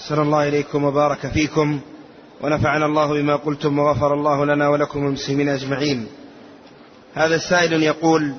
أحسن 0.00 0.20
الله 0.22 0.48
إليكم 0.48 0.84
وبارك 0.84 1.26
فيكم 1.26 1.80
ونفعنا 2.40 2.86
الله 2.86 3.12
بما 3.12 3.36
قلتم 3.36 3.78
وغفر 3.78 4.14
الله 4.14 4.44
لنا 4.44 4.68
ولكم 4.68 5.06
المسلمين 5.06 5.48
أجمعين. 5.48 6.06
هذا 7.14 7.34
السائل 7.36 7.82
يقول 7.82 8.34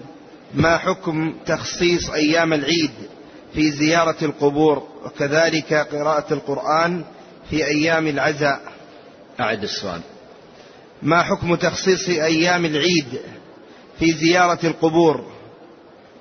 ما 0.54 0.78
حكم 0.78 1.34
تخصيص 1.46 2.10
أيام 2.10 2.54
العيد 2.54 2.92
في 3.54 3.72
زيارة 3.72 4.16
القبور 4.22 4.88
وكذلك 5.06 5.74
قراءة 5.74 6.34
القرآن 6.34 7.04
في 7.50 7.66
أيام 7.66 8.08
العزاء؟ 8.08 8.62
أعد 9.40 9.64
السؤال. 9.64 10.02
ما 11.02 11.24
حكم 11.24 11.56
تخصيص 11.56 12.10
أيام 12.10 12.66
العيد 12.66 13.20
في 14.00 14.12
زيارة 14.14 14.60
القبور 14.64 15.26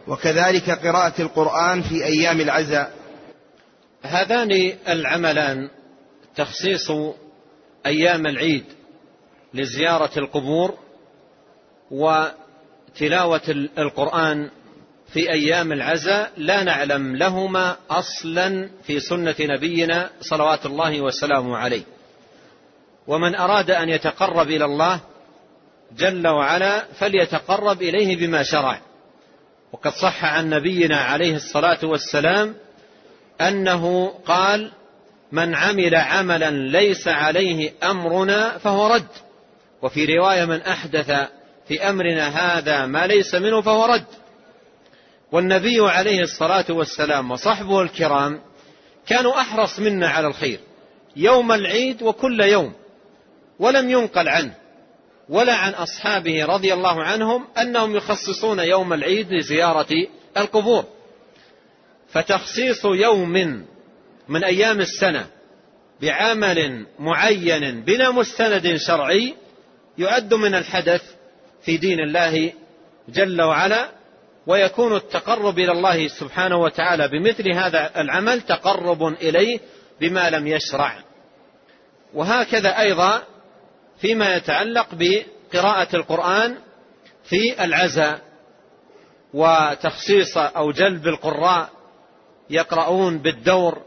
وكذلك 0.07 0.71
قراءة 0.71 1.23
القرآن 1.23 1.83
في 1.83 2.05
أيام 2.05 2.41
العزاء؟ 2.41 2.98
هذان 4.09 4.73
العملان 4.89 5.71
تخصيص 6.37 6.91
أيام 7.87 8.27
العيد 8.27 8.65
لزيارة 9.55 10.19
القبور 10.19 10.79
وتلاوة 11.91 13.41
القرآن 13.79 14.51
في 15.13 15.33
أيام 15.33 15.73
العزاء 15.73 16.33
لا 16.37 16.63
نعلم 16.63 17.17
لهما 17.17 17.77
أصلا 17.91 18.71
في 18.83 19.01
سنة 19.01 19.35
نبينا 19.41 20.11
صلوات 20.21 20.67
الله 20.67 21.01
وسلامه 21.01 21.57
عليه. 21.57 21.83
ومن 23.07 23.35
أراد 23.35 23.71
أن 23.71 23.89
يتقرب 23.89 24.49
إلى 24.49 24.65
الله 24.65 25.01
جل 25.97 26.29
وعلا 26.29 26.85
فليتقرب 26.85 27.83
إليه 27.83 28.17
بما 28.17 28.43
شرع. 28.43 28.81
وقد 29.73 29.93
صح 29.93 30.25
عن 30.25 30.51
نبينا 30.51 30.97
عليه 30.97 31.37
الصلاة 31.37 31.79
والسلام 31.83 32.55
أنه 33.41 34.09
قال 34.27 34.71
من 35.33 35.55
عمل 35.55 35.95
عملا 35.95 36.51
ليس 36.51 37.09
عليه 37.09 37.73
أمرنا 37.83 38.59
فهو 38.59 38.87
رد. 38.87 39.09
وفي 39.83 40.05
رواية 40.05 40.45
من 40.45 40.61
أحدث 40.61 41.29
في 41.69 41.89
أمرنا 41.91 42.29
هذا 42.29 42.87
ما 42.87 43.07
ليس 43.07 43.35
منه 43.35 43.61
فهو 43.61 43.85
رد. 43.85 44.07
والنبي 45.33 45.81
عليه 45.81 46.23
الصلاة 46.23 46.65
والسلام 46.71 47.31
وصحبه 47.31 47.83
الكرام 47.83 48.41
كانوا 49.07 49.41
أحرص 49.41 49.79
منا 49.79 50.09
على 50.09 50.27
الخير 50.27 50.61
يوم 51.17 51.53
العيد 51.53 52.03
وكل 52.03 52.41
يوم 52.41 52.73
ولم 53.59 53.91
ينقل 53.91 54.29
عنه 54.29 54.55
ولا 55.29 55.55
عن 55.55 55.73
أصحابه 55.73 56.45
رضي 56.45 56.75
الله 56.75 57.03
عنهم 57.03 57.45
أنهم 57.59 57.97
يخصصون 57.97 58.59
يوم 58.59 58.93
العيد 58.93 59.33
لزيارة 59.33 60.07
القبور. 60.37 60.85
فتخصيص 62.09 62.85
يوم 62.85 63.65
من 64.29 64.45
أيام 64.45 64.81
السنة 64.81 65.27
بعمل 66.03 66.87
معين 66.99 67.81
بلا 67.81 68.11
مستند 68.11 68.77
شرعي 68.77 69.35
يعد 69.99 70.35
من 70.35 70.55
الحدث 70.55 71.03
في 71.63 71.77
دين 71.77 72.01
الله 72.01 72.53
جل 73.09 73.43
وعلا 73.43 73.91
ويكون 74.47 74.97
التقرب 74.97 75.59
إلى 75.59 75.73
الله 75.73 76.09
سبحانه 76.09 76.57
وتعالى 76.57 77.09
بمثل 77.09 77.53
هذا 77.53 78.01
العمل 78.01 78.41
تقرب 78.41 79.03
إليه 79.03 79.61
بما 80.01 80.31
لم 80.31 80.47
يشرع. 80.47 80.99
وهكذا 82.15 82.79
أيضا 82.79 83.23
فيما 84.01 84.37
يتعلق 84.37 84.89
بقراءة 84.93 85.97
القرآن 85.97 86.57
في 87.25 87.65
العزاء 87.65 88.21
وتخصيص 89.35 90.39
أو 90.39 90.73
جلب 90.73 91.07
القراء 91.07 91.71
يقرؤون 92.51 93.19
بالدور 93.19 93.83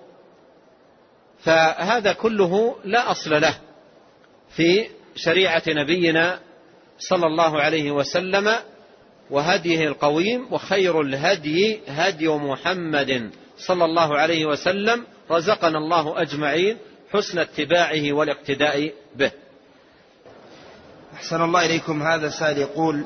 فهذا 1.43 2.13
كله 2.13 2.75
لا 2.83 3.11
أصل 3.11 3.41
له 3.41 3.55
في 4.55 4.87
شريعة 5.15 5.63
نبينا 5.67 6.39
صلى 6.99 7.27
الله 7.27 7.61
عليه 7.61 7.91
وسلم 7.91 8.55
وهديه 9.29 9.87
القويم 9.87 10.53
وخير 10.53 11.01
الهدي 11.01 11.79
هدي 11.87 12.27
محمد 12.27 13.31
صلى 13.57 13.85
الله 13.85 14.17
عليه 14.17 14.45
وسلم. 14.45 15.05
رزقنا 15.31 15.77
الله 15.77 16.21
أجمعين 16.21 16.77
حسن 17.13 17.39
اتباعه 17.39 18.13
والاقتداء 18.13 18.93
به. 19.15 19.31
أحسن 21.13 21.41
الله 21.41 21.65
إليكم. 21.65 22.03
هذا 22.03 22.29
سائل 22.29 22.57
يقول 22.57 23.05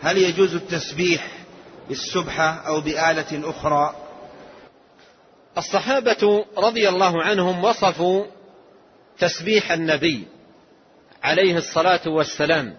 هل 0.00 0.18
يجوز 0.18 0.54
التسبيح 0.54 1.28
بالسبحة 1.88 2.66
أو 2.66 2.80
بآلة 2.80 3.50
أخرى؟ 3.50 3.96
الصحابة 5.58 6.44
رضي 6.58 6.88
الله 6.88 7.22
عنهم 7.22 7.64
وصفوا 7.64 8.24
تسبيح 9.18 9.72
النبي 9.72 10.26
عليه 11.22 11.56
الصلاة 11.56 12.08
والسلام 12.08 12.76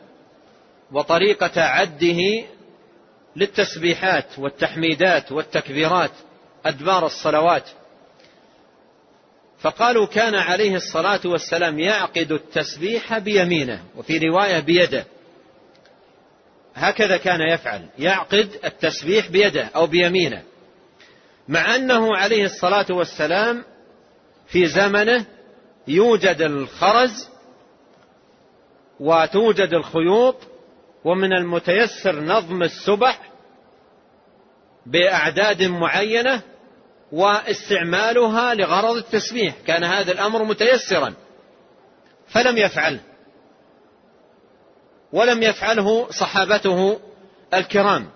وطريقة 0.91 1.61
عده 1.61 2.43
للتسبيحات 3.35 4.39
والتحميدات 4.39 5.31
والتكبيرات 5.31 6.11
أدبار 6.65 7.05
الصلوات. 7.05 7.63
فقالوا 9.59 10.05
كان 10.07 10.35
عليه 10.35 10.75
الصلاة 10.75 11.19
والسلام 11.25 11.79
يعقد 11.79 12.31
التسبيح 12.31 13.17
بيمينه 13.17 13.83
وفي 13.95 14.17
رواية 14.17 14.59
بيده. 14.59 15.05
هكذا 16.75 17.17
كان 17.17 17.41
يفعل 17.41 17.85
يعقد 17.99 18.59
التسبيح 18.65 19.27
بيده 19.27 19.69
أو 19.75 19.87
بيمينه. 19.87 20.43
مع 21.47 21.75
أنه 21.75 22.17
عليه 22.17 22.45
الصلاة 22.45 22.85
والسلام 22.89 23.63
في 24.47 24.67
زمنه 24.67 25.25
يوجد 25.87 26.41
الخرز 26.41 27.29
وتوجد 28.99 29.73
الخيوط 29.73 30.35
ومن 31.03 31.33
المتيسر 31.33 32.21
نظم 32.21 32.63
السبح 32.63 33.31
بأعداد 34.85 35.63
معينة 35.63 36.41
واستعمالها 37.11 38.53
لغرض 38.53 38.95
التسبيح. 38.95 39.55
كان 39.67 39.83
هذا 39.83 40.11
الأمر 40.11 40.43
متيسرا 40.43 41.13
فلم 42.27 42.57
يفعله. 42.57 42.99
ولم 45.13 45.43
يفعله 45.43 46.11
صحابته 46.11 46.99
الكرام. 47.53 48.09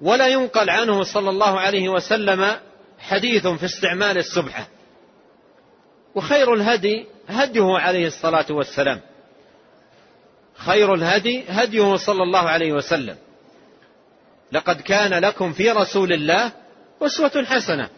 ولا 0.00 0.26
ينقل 0.26 0.70
عنه 0.70 1.02
صلى 1.02 1.30
الله 1.30 1.60
عليه 1.60 1.88
وسلم 1.88 2.56
حديث 2.98 3.46
في 3.46 3.64
استعمال 3.64 4.18
السبحة. 4.18 4.68
وخير 6.14 6.54
الهدي 6.54 7.06
هديه 7.28 7.78
عليه 7.78 8.06
الصلاة 8.06 8.46
والسلام. 8.50 9.00
خير 10.56 10.94
الهدي 10.94 11.44
هديه 11.48 11.96
صلى 11.96 12.22
الله 12.22 12.48
عليه 12.48 12.72
وسلم. 12.72 13.16
لقد 14.52 14.80
كان 14.80 15.14
لكم 15.14 15.52
في 15.52 15.70
رسول 15.70 16.12
الله 16.12 16.52
أسوة 17.02 17.44
حسنة 17.44 17.88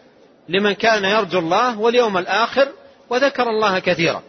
لمن 0.48 0.72
كان 0.72 1.04
يرجو 1.04 1.38
الله 1.38 1.78
واليوم 1.78 2.18
الآخر 2.18 2.68
وذكر 3.10 3.50
الله 3.50 3.78
كثيرا. 3.78 4.22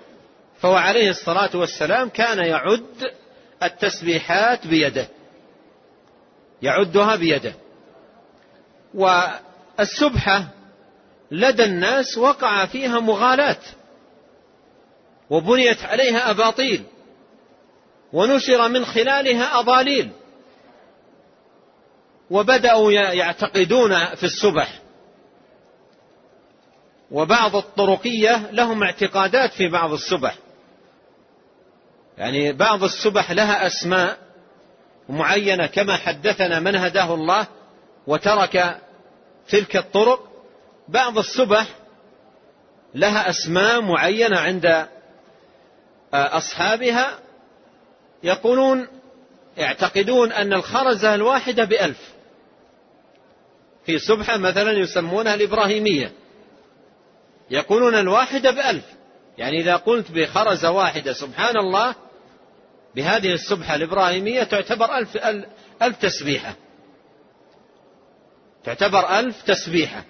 فهو 0.60 0.76
عليه 0.76 1.10
الصلاة 1.10 1.50
والسلام 1.54 2.10
كان 2.10 2.46
يعد 2.46 3.12
التسبيحات 3.64 4.68
بيده. 4.68 5.08
يعدها 6.62 7.16
بيده. 7.16 7.54
والسبحة 8.94 10.48
لدى 11.32 11.64
الناس 11.64 12.18
وقع 12.18 12.66
فيها 12.66 13.00
مغالاة 13.00 13.60
وبنيت 15.30 15.84
عليها 15.84 16.30
أباطيل 16.32 16.84
ونشر 18.14 18.70
من 18.70 18.86
خلالها 18.86 19.60
أضاليل 19.60 20.10
وبدأوا 22.30 22.92
يعتقدون 22.92 24.06
في 24.16 24.24
السبح. 24.24 24.80
وبعض 27.12 27.56
الطرقية 27.56 28.52
لهم 28.52 28.84
اعتقادات 28.84 29.54
في 29.54 29.68
بعض 29.68 29.94
السبح. 29.94 30.36
يعني 32.18 32.54
بعض 32.54 32.84
السبح 32.84 33.32
لها 33.32 33.68
أسماء 33.68 34.18
معينة 35.12 35.66
كما 35.66 35.96
حدثنا 35.96 36.60
من 36.60 36.76
هداه 36.76 37.14
الله 37.14 37.48
وترك 38.08 38.78
تلك 39.50 39.78
الطرق 39.78 40.32
بعض 40.88 41.18
السبح 41.18 41.66
لها 42.96 43.30
أسماء 43.30 43.82
معينة 43.82 44.38
عند 44.38 44.88
أصحابها 46.14 47.20
يقولون 48.24 48.88
يعتقدون 49.58 50.32
أن 50.32 50.54
الخرزة 50.54 51.16
الواحدة 51.16 51.64
بألف. 51.64 52.12
في 53.86 54.00
سبحة 54.00 54.38
مثلا 54.38 54.72
يسمونها 54.72 55.34
الإبراهيمية. 55.34 56.12
يقولون 57.50 57.96
الواحدة 57.96 58.52
بألف. 58.52 58.86
يعني 59.38 59.62
إذا 59.62 59.76
قلت 59.76 60.12
بخرزة 60.12 60.72
واحدة 60.72 61.14
سبحان 61.14 61.58
الله 61.58 61.96
بهذه 62.96 63.34
السبحة 63.34 63.76
الإبراهيمية 63.76 64.44
تعتبر 64.44 64.98
ألف, 64.98 65.18
ألف 65.82 65.98
تسبيحة. 65.98 66.56
تعتبر 68.64 69.20
ألف 69.20 69.42
تسبيحة. 69.42 70.06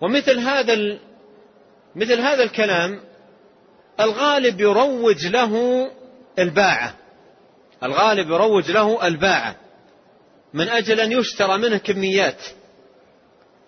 ومثل 0.00 0.38
هذا 0.38 0.98
مثل 1.96 2.20
هذا 2.20 2.42
الكلام 2.42 3.00
الغالب 4.00 4.60
يروج 4.60 5.26
له 5.26 5.84
الباعة. 6.38 6.94
الغالب 7.82 8.30
يروج 8.30 8.70
له 8.70 9.06
الباعة 9.06 9.56
من 10.54 10.68
أجل 10.68 11.00
أن 11.00 11.12
يشترى 11.12 11.58
منه 11.58 11.78
كميات. 11.78 12.42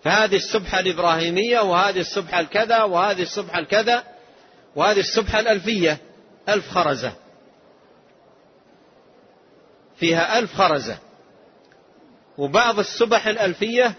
فهذه 0.03 0.35
السبحة 0.35 0.79
الإبراهيمية 0.79 1.59
وهذه 1.59 1.99
السبحة 1.99 2.39
الكذا 2.39 2.83
وهذه 2.83 3.21
السبحة 3.21 3.59
الكذا 3.59 4.03
وهذه 4.75 4.99
السبحة 4.99 5.39
الألفية. 5.39 6.10
ألف 6.49 6.69
خرزة. 6.69 7.13
فيها 9.95 10.39
ألف 10.39 10.53
خرزة. 10.53 10.97
وبعض 12.37 12.79
السبح 12.79 13.27
الألفية 13.27 13.93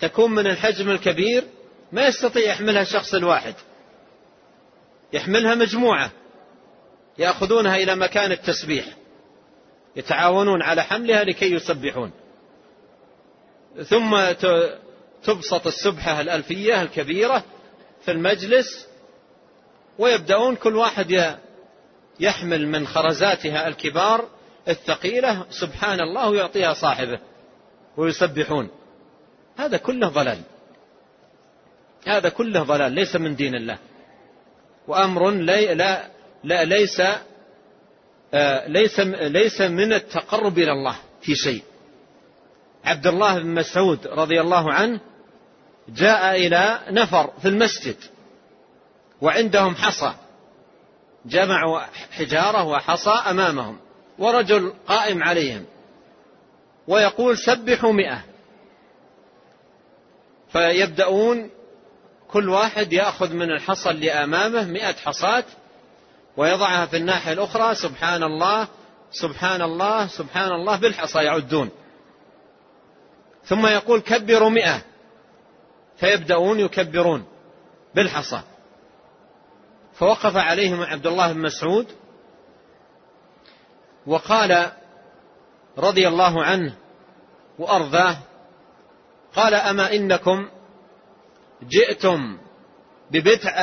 تكون 0.00 0.30
من 0.30 0.46
الحجم 0.46 0.90
الكبير 0.90 1.44
ما 1.92 2.06
يستطيع 2.06 2.42
يحملها 2.42 2.84
شخص 2.84 3.14
الواحد 3.14 3.54
يحملها 5.12 5.54
مجموعة. 5.54 6.10
يأخذونها 7.18 7.76
إلى 7.76 7.96
مكان 7.96 8.32
التسبيح. 8.32 8.84
يتعاونون 9.96 10.62
على 10.62 10.82
حملها 10.82 11.24
لكي 11.24 11.52
يسبحون. 11.52 12.12
ثم 13.84 14.32
تبسط 15.22 15.66
السبحة 15.66 16.20
الألفية 16.20 16.82
الكبيرة 16.82 17.44
في 18.04 18.10
المجلس 18.10 18.86
ويبدأون 19.98 20.56
كل 20.56 20.76
واحد 20.76 21.38
يحمل 22.20 22.68
من 22.68 22.86
خرزاتها 22.86 23.68
الكبار 23.68 24.28
الثقيلة 24.68 25.46
سبحان 25.50 26.00
الله 26.00 26.30
ويعطيها 26.30 26.72
صاحبه 26.72 27.18
ويسبحون. 27.96 28.68
هذا 29.56 29.76
كله 29.76 30.08
ضلال. 30.08 30.40
هذا 32.06 32.28
كله 32.28 32.62
ضلال 32.62 32.92
ليس 32.92 33.16
من 33.16 33.36
دين 33.36 33.54
الله. 33.54 33.78
وأمر 34.88 35.30
لي 35.30 35.74
لا, 35.74 36.10
لا 36.44 36.64
ليس 36.64 37.02
آه 38.34 38.66
ليس 38.68 39.00
ليس 39.00 39.60
من 39.60 39.92
التقرب 39.92 40.58
إلى 40.58 40.72
الله 40.72 40.96
في 41.20 41.34
شيء. 41.34 41.62
عبد 42.84 43.06
الله 43.06 43.38
بن 43.38 43.46
مسعود 43.46 44.06
رضي 44.06 44.40
الله 44.40 44.72
عنه 44.72 45.00
جاء 45.88 46.36
إلى 46.36 46.80
نفر 46.90 47.30
في 47.42 47.48
المسجد 47.48 47.96
وعندهم 49.20 49.74
حصى. 49.74 50.14
جمعوا 51.26 51.80
حجارة 52.10 52.64
وحصى 52.64 53.10
أمامهم 53.10 53.78
ورجل 54.18 54.74
قائم 54.86 55.22
عليهم 55.22 55.64
ويقول 56.88 57.38
سبحوا 57.38 57.92
مئة. 57.92 58.24
فيبدأون 60.48 61.50
كل 62.28 62.48
واحد 62.48 62.92
يأخذ 62.92 63.34
من 63.34 63.50
الحصى 63.50 63.90
اللي 63.90 64.12
أمامه 64.12 64.64
مئة 64.64 64.92
حصاة 64.92 65.44
ويضعها 66.36 66.86
في 66.86 66.96
الناحية 66.96 67.32
الأخرى 67.32 67.74
سبحان 67.74 68.22
الله 68.22 68.68
سبحان 69.10 69.62
الله 69.62 70.06
سبحان 70.06 70.52
الله 70.52 70.76
بالحصى 70.76 71.18
يعدون. 71.18 71.70
ثم 73.44 73.66
يقول 73.66 74.00
كبروا 74.00 74.50
مئة. 74.50 74.82
فيبدأون 75.96 76.60
يكبرون 76.60 77.24
بالحصى. 77.94 78.40
فوقف 79.98 80.36
عليهم 80.36 80.82
عبد 80.82 81.06
الله 81.06 81.32
بن 81.32 81.40
مسعود 81.40 81.86
وقال 84.06 84.72
رضي 85.78 86.08
الله 86.08 86.44
عنه 86.44 86.74
وأرضاه 87.58 88.16
قال 89.34 89.54
أما 89.54 89.92
إنكم 89.94 90.48
جئتم 91.62 92.38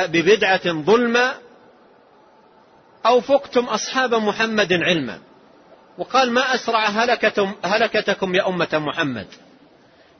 ببدعة 0.08 0.72
ظلمة 0.72 1.34
أو 3.06 3.20
فقتم 3.20 3.64
أصحاب 3.64 4.14
محمد 4.14 4.72
علما 4.72 5.18
وقال 5.98 6.32
ما 6.32 6.54
أسرع 6.54 6.88
هلكتكم 7.64 8.34
يا 8.34 8.48
أمة 8.48 8.68
محمد 8.72 9.26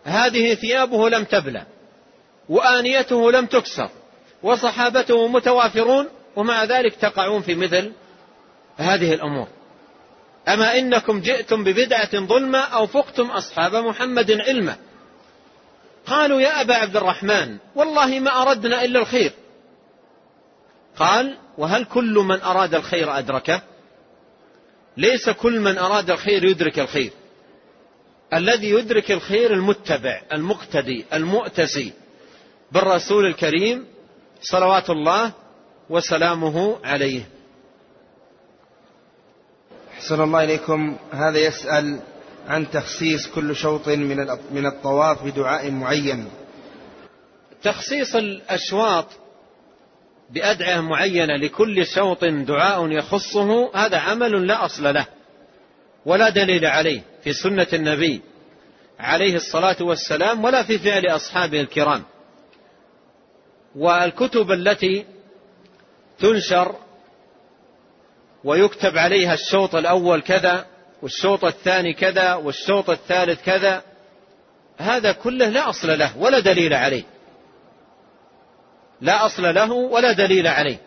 هذه 0.05 0.55
ثيابه 0.55 1.08
لم 1.08 1.25
تبلى 1.25 1.66
وآنيته 2.49 3.32
لم 3.32 3.46
تكسر 3.46 3.88
وصحابته 4.44 5.29
متوافرون 5.29 6.08
ومع 6.37 6.64
ذلك 6.64 6.94
تقعون 6.94 7.43
في 7.43 7.55
مثل 7.55 7.93
هذه 8.76 9.14
الأمور. 9.14 9.49
أما 10.49 10.79
إنكم 10.79 11.20
جئتم 11.20 11.64
ببدعة 11.64 12.19
ظلمة 12.19 12.58
أو 12.58 12.87
فقتم 12.87 13.31
أصحاب 13.31 13.75
محمد 13.75 14.31
علما. 14.31 14.76
قالوا 16.06 16.41
يا 16.41 16.61
أبا 16.61 16.75
عبد 16.75 16.96
الرحمن 16.96 17.56
والله 17.75 18.20
ما 18.20 18.43
أردنا 18.43 18.85
إلا 18.85 18.99
الخير. 18.99 19.32
قال 20.97 21.37
وهل 21.58 21.85
كل 21.85 22.14
من 22.14 22.40
أراد 22.40 22.75
الخير 22.75 23.19
أدركه؟ 23.19 23.62
ليس 24.97 25.31
كل 25.31 25.61
من 25.61 25.79
أراد 25.79 26.11
الخير 26.11 26.44
يدرك 26.44 26.79
الخير. 26.79 27.11
الذي 28.35 28.70
يدرك 28.70 29.11
الخير 29.11 29.52
المتبع 29.52 30.23
المقتدي 30.32 31.05
المؤتسي 31.12 31.93
بالرسول 32.73 33.26
الكريم 33.26 33.94
صلوات 34.43 34.91
الله 34.91 35.33
وسلامه 35.91 36.77
عليه. 36.85 37.23
أحسن 39.95 40.21
الله 40.21 40.45
إليكم. 40.45 40.97
هذا 41.13 41.39
يسأل 41.39 42.01
عن 42.49 42.71
تخصيص 42.71 43.27
كل 43.27 43.57
شوط 43.57 43.89
من 43.89 44.27
من 44.51 44.67
الطواف 44.67 45.25
بدعاء 45.25 45.71
معين. 45.71 46.29
تخصيص 47.63 48.17
الأشواط 48.17 49.07
بأدعية 50.31 50.81
معينة 50.81 51.37
لكل 51.37 51.87
شوط 51.87 52.25
دعاء 52.25 52.89
يخصه 52.89 53.71
هذا 53.75 53.99
عمل 53.99 54.47
لا 54.47 54.65
أصل 54.65 54.95
له 54.95 55.07
ولا 56.07 56.29
دليل 56.29 56.67
عليه 56.67 57.03
في 57.25 57.33
سنة 57.33 57.67
النبي 57.73 58.21
عليه 58.99 59.35
الصلاة 59.35 59.77
والسلام 59.81 60.45
ولا 60.45 60.63
في 60.63 60.79
فعل 60.79 61.07
أصحابه 61.07 61.61
الكرام. 61.61 62.03
والكتب 63.76 64.50
التي 64.53 65.06
تنشر 66.19 66.76
ويكتب 68.44 68.99
عليها 68.99 69.35
الشوط 69.35 69.75
الأول 69.75 70.23
كذا 70.23 70.67
والشوط 71.03 71.44
الثاني 71.44 71.93
كذا 71.93 72.35
والشوط 72.35 72.91
الثالث 72.91 73.44
كذا 73.44 73.82
هذا 74.79 75.12
كله 75.12 75.49
لا 75.49 75.69
أصل 75.69 75.99
له 75.99 76.19
ولا 76.19 76.41
دليل 76.41 76.75
عليه. 76.75 77.05
لا 79.00 79.26
أصل 79.26 79.54
له 79.54 79.73
ولا 79.73 80.12
دليل 80.12 80.47
عليه. 80.47 80.81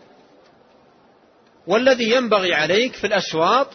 والذي 1.67 2.12
ينبغي 2.12 2.53
عليك 2.53 2.94
في 2.96 3.08
الأشواط 3.08 3.67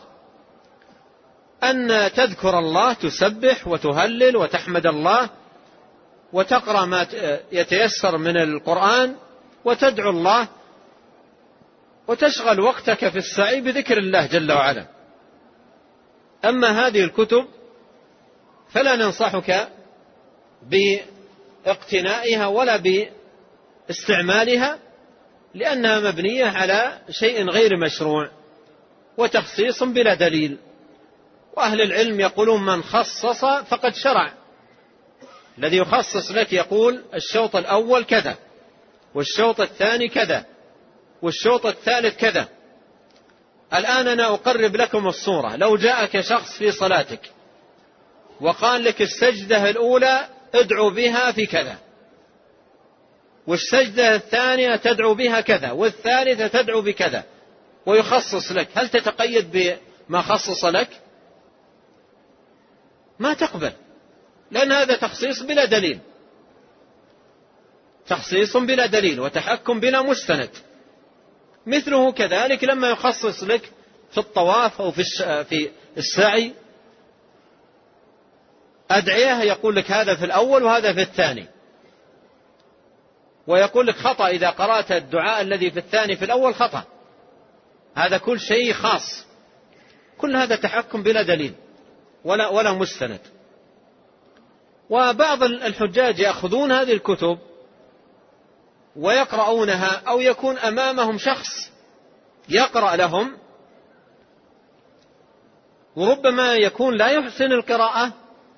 أن 1.65 2.11
تذكر 2.17 2.59
الله 2.59 2.93
تسبح 2.93 3.69
وتهلل 3.69 4.37
وتحمد 4.37 4.87
الله 4.87 5.31
وتقرأ 6.33 6.85
ما 6.85 7.07
يتيسر 7.53 8.19
من 8.19 8.37
القرآن 8.37 9.17
وتدعو 9.65 10.11
الله 10.11 10.49
وتشغل 12.09 12.61
وقتك 12.61 13.09
في 13.09 13.19
السعي 13.19 13.61
بذكر 13.61 13.99
الله 13.99 14.27
جل 14.27 14.53
وعلا. 14.53 14.87
أما 16.45 16.87
هذه 16.87 17.05
الكتب 17.05 17.47
فلا 18.71 18.97
ننصحك 18.97 19.69
باقتنائها 21.67 22.47
ولا 22.47 22.83
باستعمالها 23.89 24.79
لأنها 25.55 26.01
مبنية 26.01 26.47
على 26.47 26.99
شيء 27.11 27.51
غير 27.51 27.77
مشروع 27.77 28.31
وتخصيص 29.17 29.83
بلا 29.83 30.15
دليل. 30.15 30.59
وأهل 31.57 31.81
العلم 31.81 32.21
يقولون 32.21 32.67
من 32.67 32.83
خصص 32.83 33.45
فقد 33.45 33.95
شرع. 33.95 34.42
الذي 35.59 35.77
يخصص 35.77 36.31
لك 36.31 36.53
يقول 36.53 37.05
الشوط 37.15 37.57
الأول 37.57 38.05
كذا 38.05 38.37
والشوط 39.15 39.61
الثاني 39.61 40.09
كذا 40.09 40.45
والشوط 41.23 41.67
الثالث 41.67 42.17
كذا. 42.17 42.49
الآن 43.75 44.09
أنا 44.09 44.35
أقرب 44.35 44.77
لكم 44.77 45.09
الصورة. 45.09 45.57
لو 45.57 45.77
جاءك 45.77 46.21
شخص 46.21 46.59
في 46.59 46.73
صلاتك 46.73 47.31
وقال 48.41 48.85
لك 48.85 49.03
السجدة 49.03 49.71
الأولى 49.71 50.29
ادعو 50.55 50.91
بها 50.91 51.33
في 51.33 51.47
كذا 51.47 51.79
والسجدة 53.47 54.15
الثانية 54.15 54.77
تدعو 54.77 55.15
بها 55.15 55.41
كذا 55.41 55.71
والثالثة 55.71 56.47
تدعو 56.47 56.83
بكذا 56.83 57.25
ويخصص 57.87 58.53
لك 58.53 58.69
هل 58.75 58.89
تتقيد 58.89 59.77
بما 60.09 60.23
خصص 60.23 60.65
لك؟ 60.65 60.89
ما 63.19 63.35
تقبل. 63.35 63.73
لأن 64.53 64.73
هذا 64.73 64.97
تخصيص 64.97 65.43
بلا 65.43 65.65
دليل. 65.65 65.99
تخصيص 68.07 68.57
بلا 68.57 68.87
دليل 68.87 69.21
وتحكم 69.21 69.81
بلا 69.81 70.03
مستند. 70.03 70.51
مثله 71.67 72.13
كذلك 72.13 72.65
لما 72.65 72.91
يخصص 72.91 73.45
لك 73.45 73.73
في 74.11 74.19
الطواف 74.19 74.81
أو 74.81 74.91
في 74.91 75.05
في 75.45 75.71
السعي. 75.97 76.53
أدعية 78.91 79.43
يقول 79.43 79.77
لك 79.77 79.91
هذا 79.91 80.15
في 80.15 80.25
الأول 80.25 80.63
وهذا 80.63 80.93
في 80.93 81.03
الثاني. 81.03 81.47
ويقول 83.47 83.87
لك 83.87 83.97
خطأ 83.97 84.29
إذا 84.29 84.51
قرأت 84.51 84.93
الدعاء 84.93 85.41
الذي 85.41 85.71
في 85.71 85.79
الثاني 85.79 86.17
في 86.17 86.25
الأول 86.25 86.55
خطأ. 86.55 86.85
هذا 87.95 88.19
كل 88.19 88.41
شيء 88.41 88.73
خاص. 88.73 89.27
كل 90.19 90.37
هذا 90.37 90.57
تحكم 90.57 91.03
بلا 91.03 91.23
دليل. 91.23 91.55
ولا 92.25 92.49
ولا 92.49 92.73
مستند. 92.73 93.21
وبعض 94.93 95.43
الحجاج 95.43 96.19
يأخذون 96.19 96.73
هذه 96.73 96.93
الكتب 96.93 97.39
ويقرؤونها 98.97 100.03
أو 100.09 100.21
يكون 100.21 100.59
أمامهم 100.59 101.19
شخص 101.19 101.73
يقرأ 102.49 102.97
لهم 102.97 103.39
وربما 105.97 106.55
يكون 106.55 106.97
لا 106.97 107.09
يحسن 107.09 107.53
القراءة 107.53 108.13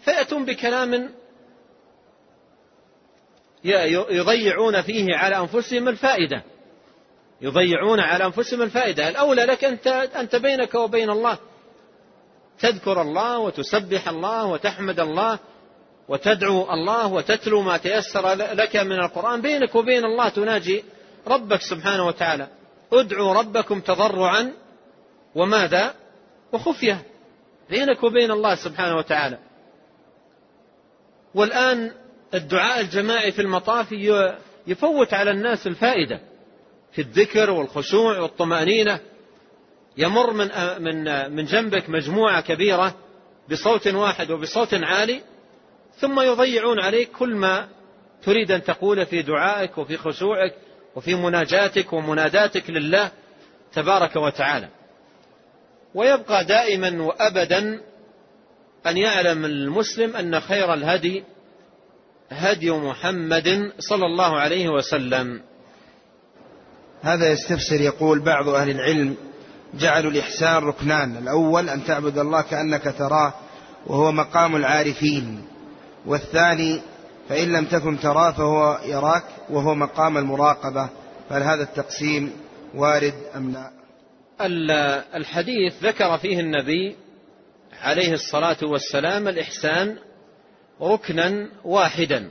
فيأتون 0.05 0.45
بكلام 0.45 1.15
يضيعون 4.11 4.83
فيه 4.83 5.17
على 5.17 5.37
أنفسهم 5.37 5.89
الفائدة. 5.89 6.43
يضيعون 7.41 8.01
على 8.01 8.25
أنفسهم 8.25 8.63
الفائدة. 8.63 9.09
الأولى 9.09 9.45
لك 9.45 9.65
أنت, 9.65 10.37
بينك 10.37 10.75
وبين 10.75 11.11
الله. 11.11 11.39
تذكر 12.61 13.03
الله 13.03 13.39
وتسبح 13.39 14.09
الله 14.09 14.47
وتحمد 14.47 15.01
الله 15.01 15.39
وتدعو 16.09 16.73
الله 16.73 17.07
وتتلو 17.07 17.63
ما 17.63 17.77
تيسر 17.77 18.35
لك 18.35 18.77
من 18.77 18.99
القرآن. 18.99 19.41
بينك 19.41 19.75
وبين 19.75 20.05
الله 20.05 20.29
تناجي 20.29 20.85
ربك 21.27 21.61
سبحانه 21.61 22.07
وتعالى. 22.07 22.49
ادعوا 22.93 23.35
ربكم 23.35 23.81
تضرعا 23.81 24.53
وماذا؟ 25.35 25.95
وخفية. 26.53 27.03
بينك 27.71 28.03
وبين 28.03 28.31
الله 28.31 28.55
سبحانه 28.55 28.97
وتعالى. 28.97 29.39
والآن 31.35 31.93
الدعاء 32.35 32.81
الجماعي 32.81 33.33
في 33.33 33.43
المطاف 33.43 33.93
يفوت 34.67 35.15
على 35.15 35.31
الناس 35.31 35.67
الفائدة 35.67 36.21
في 36.93 37.01
الذكر 37.03 37.51
والخشوع 37.51 38.19
والطمأنينة. 38.19 39.01
يمر 39.97 40.33
من 40.33 40.49
من 40.79 41.31
من 41.33 41.45
جنبك 41.45 41.91
مجموعة 41.91 42.41
كبيرة 42.41 42.95
بصوت 43.51 43.87
واحد 43.87 44.31
وبصوت 44.31 44.75
عالي. 44.75 45.21
ثم 45.99 46.21
يضيعون 46.21 46.81
عليك 46.81 47.11
كل 47.11 47.35
ما 47.35 47.69
تريد 48.25 48.51
أن 48.51 48.63
تقول 48.63 49.07
في 49.07 49.23
دعائك 49.23 49.79
وفي 49.79 49.97
خشوعك 49.97 50.55
وفي 50.97 51.15
مناجاتك 51.15 51.93
ومناداتك 51.93 52.71
لله 52.71 53.11
تبارك 53.73 54.17
وتعالى. 54.17 54.69
ويبقى 55.95 56.45
دائما 56.45 57.03
وأبدا 57.03 57.81
أن 58.87 58.97
يعلم 58.97 59.45
المسلم 59.45 60.17
أن 60.17 60.41
خير 60.41 60.75
الهدي 60.75 61.25
هدي 62.31 62.71
محمد 62.71 63.73
صلى 63.79 64.07
الله 64.07 64.41
عليه 64.41 64.69
وسلم. 64.69 65.41
هذا 67.03 67.33
يستفسر 67.33 67.81
يقول 67.81 68.21
بعض 68.21 68.49
أهل 68.49 68.71
العلم 68.71 69.17
جعلوا 69.75 70.11
الإحسان 70.11 70.65
ركنان. 70.65 71.17
الأول 71.17 71.69
أن 71.69 71.85
تعبد 71.85 72.19
الله 72.19 72.43
كأنك 72.43 72.95
تراه 72.99 73.35
وهو 73.87 74.13
مقام 74.13 74.57
العارفين. 74.57 75.54
والثاني 76.07 76.81
فإن 77.29 77.53
لم 77.53 77.65
تكن 77.65 78.01
تراه 78.01 78.33
فهو 78.33 78.81
يراك 78.85 79.25
وهو 79.51 79.75
مقام 79.75 80.19
المراقبة 80.19 80.89
فهل 81.29 81.43
هذا 81.43 81.63
التقسيم 81.63 82.33
وارد 82.75 83.15
أم 83.37 83.53
لا؟ 83.53 83.71
الحديث 85.17 85.85
ذكر 85.85 86.19
فيه 86.19 86.41
النبي 86.41 86.97
عليه 87.83 88.13
الصلاة 88.13 88.57
والسلام 88.63 89.29
الإحسان 89.29 89.97
ركنا 90.81 91.49
واحدا. 91.65 92.31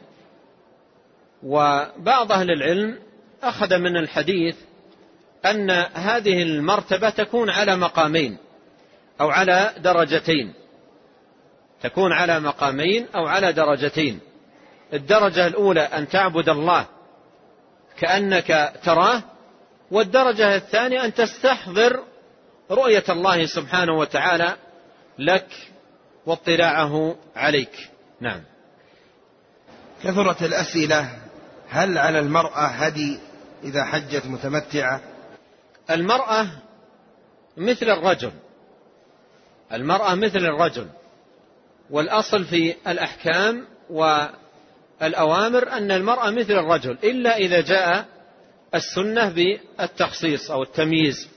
وبعض 1.44 2.32
أهل 2.32 2.52
العلم 2.52 3.00
أخذ 3.44 3.78
من 3.78 3.98
الحديث 3.98 4.56
أن 5.46 5.72
هذه 5.94 6.44
المرتبة 6.44 7.10
تكون 7.10 7.50
على 7.50 7.76
مقامين 7.76 8.38
أو 9.22 9.30
على 9.30 9.74
درجتين. 9.78 10.54
تكون 11.84 12.14
على 12.14 12.40
مقامين 12.40 13.08
أو 13.16 13.28
على 13.28 13.54
درجتين. 13.54 14.20
الدرجة 14.94 15.48
الأولى 15.48 15.82
أن 15.82 16.10
تعبد 16.10 16.50
الله 16.50 16.86
كأنك 18.00 18.74
تراه 18.84 19.24
والدرجة 19.92 20.56
الثانية 20.56 21.06
أن 21.06 21.14
تستحضر 21.14 22.04
رؤية 22.72 23.04
الله 23.10 23.46
سبحانه 23.46 23.98
وتعالى 23.98 24.56
لك 25.20 25.48
واطلاعه 26.26 27.16
عليك. 27.36 27.90
نعم. 28.22 28.44
كثرت 30.04 30.44
الأسئلة 30.44 31.10
هل 31.70 31.98
على 31.98 32.20
المرأة 32.20 32.66
هدي 32.66 33.20
إذا 33.64 33.84
حجت 33.84 34.26
متمتعة؟ 34.26 35.02
المرأة 35.90 36.48
مثل 37.58 37.90
الرجل. 37.90 38.32
المرأة 39.72 40.16
مثل 40.16 40.40
الرجل. 40.40 40.88
والأصل 41.90 42.46
في 42.46 42.76
الأحكام 42.88 43.66
والأوامر 43.90 45.72
أن 45.72 45.92
المرأة 45.92 46.30
مثل 46.30 46.54
الرجل 46.54 46.98
إلا 47.04 47.38
إذا 47.38 47.62
جاء 47.62 48.06
السنة 48.76 49.30
بالتخصيص 49.30 50.52
أو 50.52 50.64
التمييز. 50.64 51.30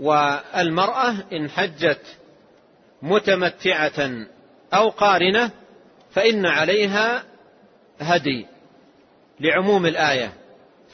والمرأة 0.00 1.14
إن 1.32 1.50
حجت 1.50 2.16
متمتعة 3.02 4.26
أو 4.74 4.88
قارنة 4.88 5.50
فإن 6.10 6.46
عليها 6.46 7.24
هدي 8.00 8.46
لعموم 9.40 9.86
الآية. 9.86 10.32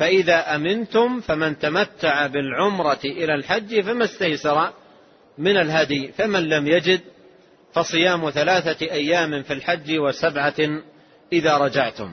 فإذا 0.01 0.55
أمنتم 0.55 1.21
فمن 1.21 1.59
تمتع 1.59 2.27
بالعمرة 2.27 3.01
إلى 3.05 3.35
الحج 3.35 3.81
فما 3.81 4.05
استيسر 4.05 4.73
من 5.39 5.57
الهدي 5.57 6.13
فمن 6.13 6.49
لم 6.49 6.67
يجد 6.67 7.01
فصيام 7.75 8.31
ثلاثة 8.31 8.87
أيام 8.87 9.43
في 9.43 9.53
الحج 9.53 9.99
وسبعة 9.99 10.55
إذا 11.33 11.57
رجعتم. 11.57 12.13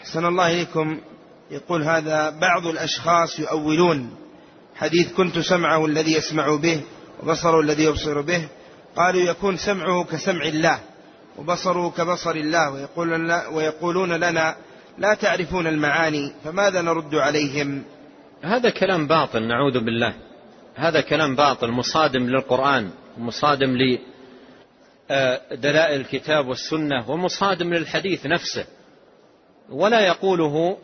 أحسن 0.00 0.26
الله 0.26 0.50
إليكم. 0.50 1.00
يقول 1.50 1.82
هذا 1.82 2.30
بعض 2.30 2.66
الأشخاص 2.66 3.38
يؤولون 3.38 4.16
حديث 4.76 5.12
كنت 5.12 5.38
سمعه 5.38 5.86
الذي 5.86 6.12
يسمع 6.12 6.56
به 6.56 6.80
وبصره 7.22 7.60
الذي 7.60 7.84
يبصر 7.84 8.20
به. 8.20 8.48
قالوا 8.96 9.20
يكون 9.20 9.56
سمعه 9.56 10.04
كسمع 10.04 10.42
الله 10.42 10.80
وبصره 11.38 11.90
كبصر 11.90 12.30
الله. 12.30 12.70
ويقولون, 12.70 13.30
ويقولون 13.52 14.12
لنا 14.12 14.56
لا 14.98 15.14
تعرفون 15.14 15.66
المعاني 15.66 16.32
فماذا 16.44 16.82
نرد 16.82 17.14
عليهم؟ 17.14 17.82
هذا 18.42 18.70
كلام 18.70 19.06
باطل 19.06 19.42
نعوذ 19.42 19.80
بالله. 19.84 20.14
هذا 20.74 21.00
كلام 21.00 21.36
باطل 21.36 21.70
مصادم 21.70 22.26
للقرآن. 22.26 22.90
مصادم 23.18 23.76
لدلائل 25.10 26.00
الكتاب 26.00 26.46
والسنة 26.46 27.10
ومصادم 27.10 27.74
للحديث 27.74 28.26
نفسه. 28.26 28.64
ولا 29.70 30.00
يقوله 30.00 30.78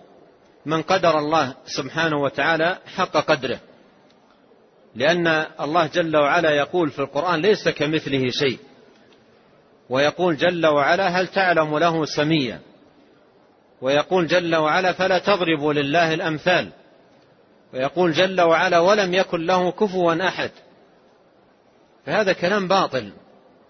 من 0.66 0.83
قدر 0.83 1.18
الله 1.18 1.54
سبحانه 1.66 2.23
وتعالى 2.23 2.78
حق 2.97 3.16
قدره. 3.16 3.61
لأن 4.95 5.26
الله 5.61 5.87
جل 5.87 6.16
وعلا 6.16 6.50
يقول 6.50 6.90
في 6.90 6.99
القرآن 6.99 7.40
ليس 7.40 7.68
كمثله 7.68 8.30
شيء. 8.30 8.59
ويقول 9.90 10.37
جل 10.37 10.66
وعلا 10.66 11.09
هل 11.09 11.26
تعلم 11.26 11.78
له 11.78 12.04
سميا؟ 12.04 12.61
ويقول 13.80 14.26
جل 14.26 14.56
وعلا 14.56 14.92
فلا 14.92 15.18
تضربوا 15.18 15.73
لله 15.73 16.14
الأمثال. 16.14 16.68
ويقول 17.75 18.12
جل 18.12 18.40
وعلا 18.40 18.78
ولم 18.78 19.14
يكن 19.14 19.47
له 19.47 19.71
كفوا 19.71 20.28
أحد. 20.28 20.50
فهذا 22.06 22.32
كلام 22.32 22.68
باطل. 22.68 23.12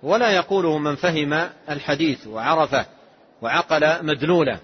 ولا 0.02 0.30
يقوله 0.30 0.78
من 0.78 0.96
فهم 0.96 1.48
الحديث 1.70 2.26
وعرفه 2.26 2.86
وعقل 3.42 4.06
مدلوله 4.06 4.58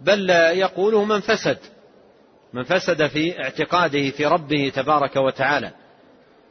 بل 0.00 0.30
يقوله 0.30 1.04
من 1.04 1.20
فسد 1.20 1.58
من 2.52 2.62
فسد 2.62 3.06
في 3.06 3.42
اعتقاده 3.42 4.10
في 4.10 4.26
ربه 4.26 4.72
تبارك 4.74 5.16
وتعالى. 5.16 5.70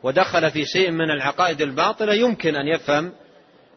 ودخل 0.03 0.51
في 0.51 0.65
شيء 0.65 0.91
من 0.91 1.11
العقائد 1.11 1.61
الباطلة 1.61 2.13
يمكن 2.13 2.55
أن 2.55 2.67
يفهم 2.67 3.11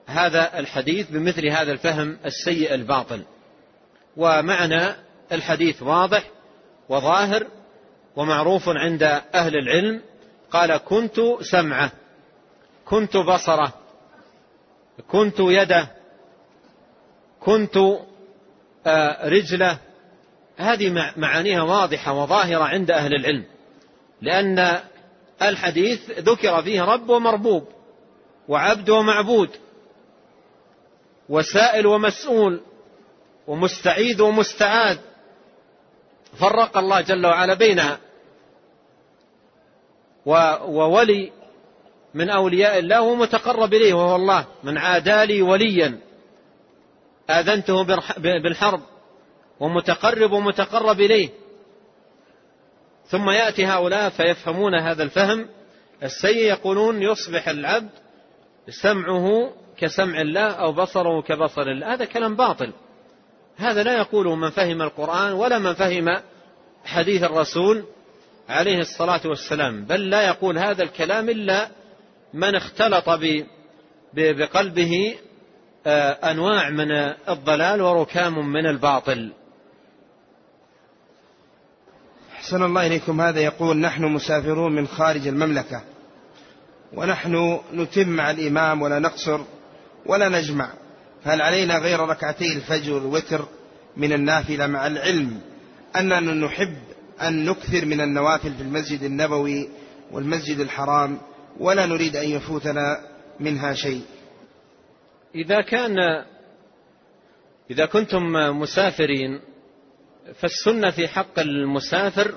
هذا 0.06 0.58
الحديث 0.58 1.10
بمثل 1.10 1.46
هذا 1.46 1.72
الفهم 1.72 2.18
السيء 2.24 2.74
الباطل. 2.74 3.22
ومعنى 4.16 4.82
الحديث 5.32 5.82
واضح 5.82 6.24
وظاهر 6.88 7.46
ومعروف 8.16 8.68
عند 8.68 9.02
أهل 9.34 9.56
العلم. 9.56 10.00
قال 10.50 10.76
كنت 10.76 11.20
سمعه. 11.40 11.92
كنت 12.84 13.16
بصرة 13.16 13.72
كنت 15.08 15.36
يده 15.38 15.88
كنت 17.40 17.76
آه، 18.86 19.28
رجله. 19.28 19.78
هذه 20.56 21.12
معانيها 21.16 21.62
واضحة 21.62 22.12
وظاهرة 22.12 22.64
عند 22.64 22.90
أهل 22.90 23.14
العلم 23.14 23.44
لأن 24.20 24.80
الحديث 25.42 26.10
ذكر 26.10 26.62
فيه 26.62 26.82
رب 26.82 27.10
ومربوب 27.10 27.68
وعبد 28.48 28.90
ومعبود 28.90 29.50
وسائل 31.28 31.86
ومسؤول 31.86 32.60
ومستعيذ 33.46 34.22
ومستعاذ 34.22 34.98
فرق 36.40 36.78
الله 36.78 37.00
جل 37.00 37.26
وعلا 37.26 37.54
بينها 37.54 37.98
وولي 40.26 41.32
من 42.14 42.30
أولياء 42.30 42.78
الله 42.78 43.02
ومتقرب 43.02 43.74
إليه 43.74 43.94
وهو 43.94 44.16
الله. 44.16 44.46
من 44.64 44.78
عادى 44.78 45.26
لي 45.26 45.42
وليا. 45.42 45.98
آذنته 47.30 47.82
بالحرب. 48.18 48.80
ومتقرب 49.60 50.32
ومتقرب 50.32 51.00
إليه. 51.00 51.28
ثم 53.06 53.30
يأتي 53.30 53.66
هؤلاء 53.66 54.10
فيفهمون 54.10 54.74
هذا 54.74 55.02
الفهم. 55.02 55.48
السيء 56.02 56.36
يقولون 56.36 57.02
يصبح 57.02 57.48
العبد 57.48 57.90
سمعه 58.68 59.52
كسمع 59.78 60.20
الله 60.20 60.50
أو 60.50 60.72
بصره 60.72 61.22
كبصر 61.22 61.62
الله. 61.62 61.94
هذا 61.94 62.04
كلام 62.04 62.36
باطل. 62.36 62.72
هذا 63.56 63.82
لا 63.82 63.96
يقوله 63.98 64.34
من 64.34 64.50
فهم 64.50 64.82
القرآن 64.82 65.32
ولا 65.32 65.58
من 65.58 65.74
فهم 65.74 66.22
حديث 66.84 67.22
الرسول 67.22 67.84
عليه 68.48 68.78
الصلاة 68.78 69.20
والسلام. 69.24 69.84
بل 69.84 70.10
لا 70.10 70.26
يقول 70.26 70.58
هذا 70.58 70.82
الكلام 70.82 71.28
إلا 71.28 71.68
من 72.34 72.54
اختلط 72.54 73.04
بقلبه 74.14 75.14
آه، 75.86 76.30
أنواع 76.30 76.70
من 76.70 76.90
الضلال 77.28 77.82
وركام 77.82 78.52
من 78.52 78.66
الباطل. 78.66 79.32
أحسن 82.32 82.62
الله 82.62 82.86
إليكم. 82.86 83.20
هذا 83.20 83.40
يقول 83.40 83.76
نحن 83.76 84.04
مسافرون 84.04 84.74
من 84.74 84.86
خارج 84.86 85.26
المملكة 85.26 85.82
ونحن 86.92 87.60
نتم 87.74 88.08
مع 88.08 88.30
الإمام 88.30 88.82
ولا 88.82 88.98
نقصر 88.98 89.40
ولا 90.06 90.28
نجمع. 90.28 90.72
هل 91.24 91.42
علينا 91.42 91.78
غير 91.78 92.00
ركعتي 92.00 92.56
الفجر 92.56 92.92
والوتر 92.92 93.44
من 93.96 94.12
النافلة 94.12 94.66
مع 94.66 94.86
العلم 94.86 95.40
أننا 95.96 96.20
نحب 96.20 96.76
أن 97.22 97.44
نكثر 97.44 97.84
من 97.84 98.00
النوافل 98.00 98.54
في 98.54 98.62
المسجد 98.62 99.02
النبوي 99.02 99.68
والمسجد 100.12 100.60
الحرام؟ 100.60 101.18
ولا 101.60 101.86
نريد 101.86 102.16
أن 102.16 102.28
يفوتنا 102.28 103.08
منها 103.40 103.74
شيء. 103.74 104.02
إذا 105.34 105.60
كان 105.60 106.24
إذا 107.70 107.86
كنتم 107.86 108.32
مسافرين 108.60 109.40
فالسنة 110.34 110.90
في 110.90 111.08
حق 111.08 111.38
المسافر 111.38 112.34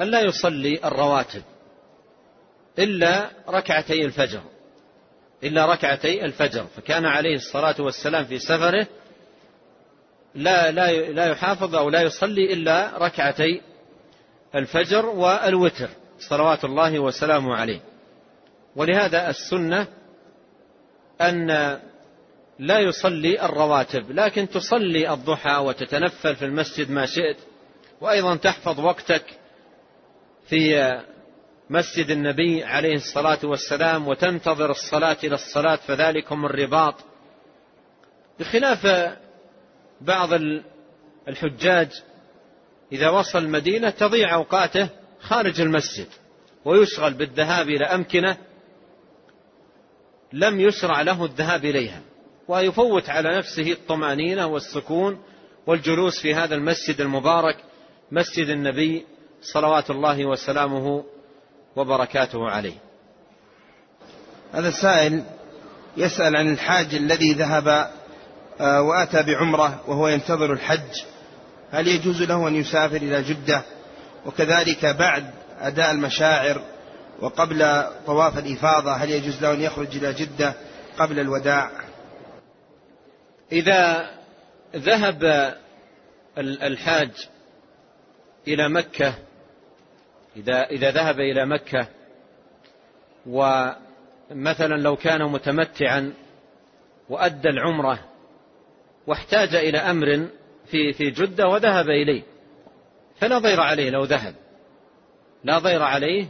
أن 0.00 0.06
لا 0.06 0.20
يصلي 0.20 0.80
الرواتب 0.84 1.42
إلا 2.78 3.30
ركعتي 3.48 4.04
الفجر 4.04 4.40
إلا 5.44 5.66
ركعتي 5.66 6.24
الفجر. 6.24 6.66
فكان 6.76 7.04
عليه 7.04 7.34
الصلاة 7.34 7.74
والسلام 7.78 8.24
في 8.24 8.38
سفره 8.38 8.86
لا 10.34 10.70
لا 10.70 10.92
لا 10.92 11.26
يحافظ 11.26 11.74
أو 11.74 11.90
لا 11.90 12.02
يصلي 12.02 12.52
إلا 12.52 12.98
ركعتي 12.98 13.60
الفجر 14.54 15.06
والوتر. 15.06 15.88
صلوات 16.18 16.64
الله 16.64 16.98
وسلامه 16.98 17.54
عليه. 17.54 17.80
ولهذا 18.76 19.30
السنة 19.30 19.86
أن 21.20 21.46
لا 22.58 22.78
يصلي 22.78 23.44
الرواتب 23.44 24.10
لكن 24.10 24.48
تصلي 24.48 25.12
الضحى 25.12 25.56
وتتنفل 25.56 26.36
في 26.36 26.44
المسجد 26.44 26.90
ما 26.90 27.06
شئت 27.06 27.36
وأيضا 28.00 28.36
تحفظ 28.36 28.80
وقتك 28.80 29.24
في 30.48 30.92
مسجد 31.70 32.10
النبي 32.10 32.64
عليه 32.64 32.94
الصلاة 32.94 33.38
والسلام 33.44 34.08
وتنتظر 34.08 34.70
الصلاة 34.70 35.16
إلى 35.24 35.34
الصلاة 35.34 35.76
فذلكم 35.76 36.44
الرباط. 36.44 36.94
بخلاف 38.40 39.12
بعض 40.00 40.28
الحجاج 41.28 41.88
إذا 42.92 43.08
وصل 43.08 43.38
المدينة 43.38 43.90
تضيع 43.90 44.34
أوقاته 44.34 44.88
خارج 45.20 45.60
المسجد 45.60 46.08
ويشغل 46.64 47.14
بالذهاب 47.14 47.68
إلى 47.68 47.84
أمكنة 47.84 48.36
لم 50.32 50.60
يشرع 50.60 51.02
له 51.02 51.24
الذهاب 51.24 51.64
إليها 51.64 52.00
ويفوت 52.48 53.10
على 53.10 53.38
نفسه 53.38 53.72
الطمأنينة 53.72 54.46
والسكون 54.46 55.22
والجلوس 55.66 56.20
في 56.20 56.34
هذا 56.34 56.54
المسجد 56.54 57.00
المبارك 57.00 57.56
مسجد 58.12 58.48
النبي 58.48 59.06
صلوات 59.42 59.90
الله 59.90 60.26
وسلامه 60.26 61.04
وبركاته 61.76 62.50
عليه. 62.50 62.76
هذا 64.52 64.68
السائل 64.68 65.24
يسأل 65.96 66.36
عن 66.36 66.52
الحاج 66.52 66.94
الذي 66.94 67.32
ذهب 67.32 67.90
آه، 68.60 68.82
وأتى 68.82 69.22
بعمرة 69.22 69.80
وهو 69.86 70.08
ينتظر 70.08 70.52
الحج. 70.52 71.02
هل 71.70 71.88
يجوز 71.88 72.22
له 72.22 72.48
أن 72.48 72.54
يسافر 72.54 72.96
إلى 72.96 73.22
جدة؟ 73.22 73.62
وكذلك 74.26 74.86
بعد 74.86 75.30
أداء 75.60 75.90
المشاعر 75.90 76.62
وقبل 77.20 77.84
طواف 78.06 78.38
الإفاضة 78.38 78.92
هل 78.92 79.10
يجوز 79.10 79.42
له 79.42 79.52
أن 79.52 79.60
يخرج 79.60 79.96
إلى 79.96 80.12
جدة 80.12 80.54
قبل 80.98 81.20
الوداع؟ 81.20 81.70
إذا 83.52 84.10
ذهب 84.76 85.54
الحاج 86.38 87.28
إلى 88.48 88.68
مكة 88.68 89.14
إذا 90.36 90.62
إذا 90.62 90.90
ذهب 90.90 91.20
إلى 91.20 91.46
مكة 91.46 91.88
ومثلا 93.26 94.74
لو 94.74 94.96
كان 94.96 95.22
متمتعا 95.22 96.14
وأدى 97.08 97.48
العمرة 97.48 97.98
واحتاج 99.06 99.54
إلى 99.54 99.78
أمر 99.78 100.28
في 100.66 100.92
في 100.92 101.10
جدة 101.10 101.48
وذهب 101.48 101.88
إليه 101.88 102.22
فلا 103.20 103.38
ضير 103.38 103.60
عليه 103.60 103.90
لو 103.90 104.04
ذهب. 104.04 104.34
لا 105.44 105.58
ضير 105.58 105.82
عليه 105.82 106.26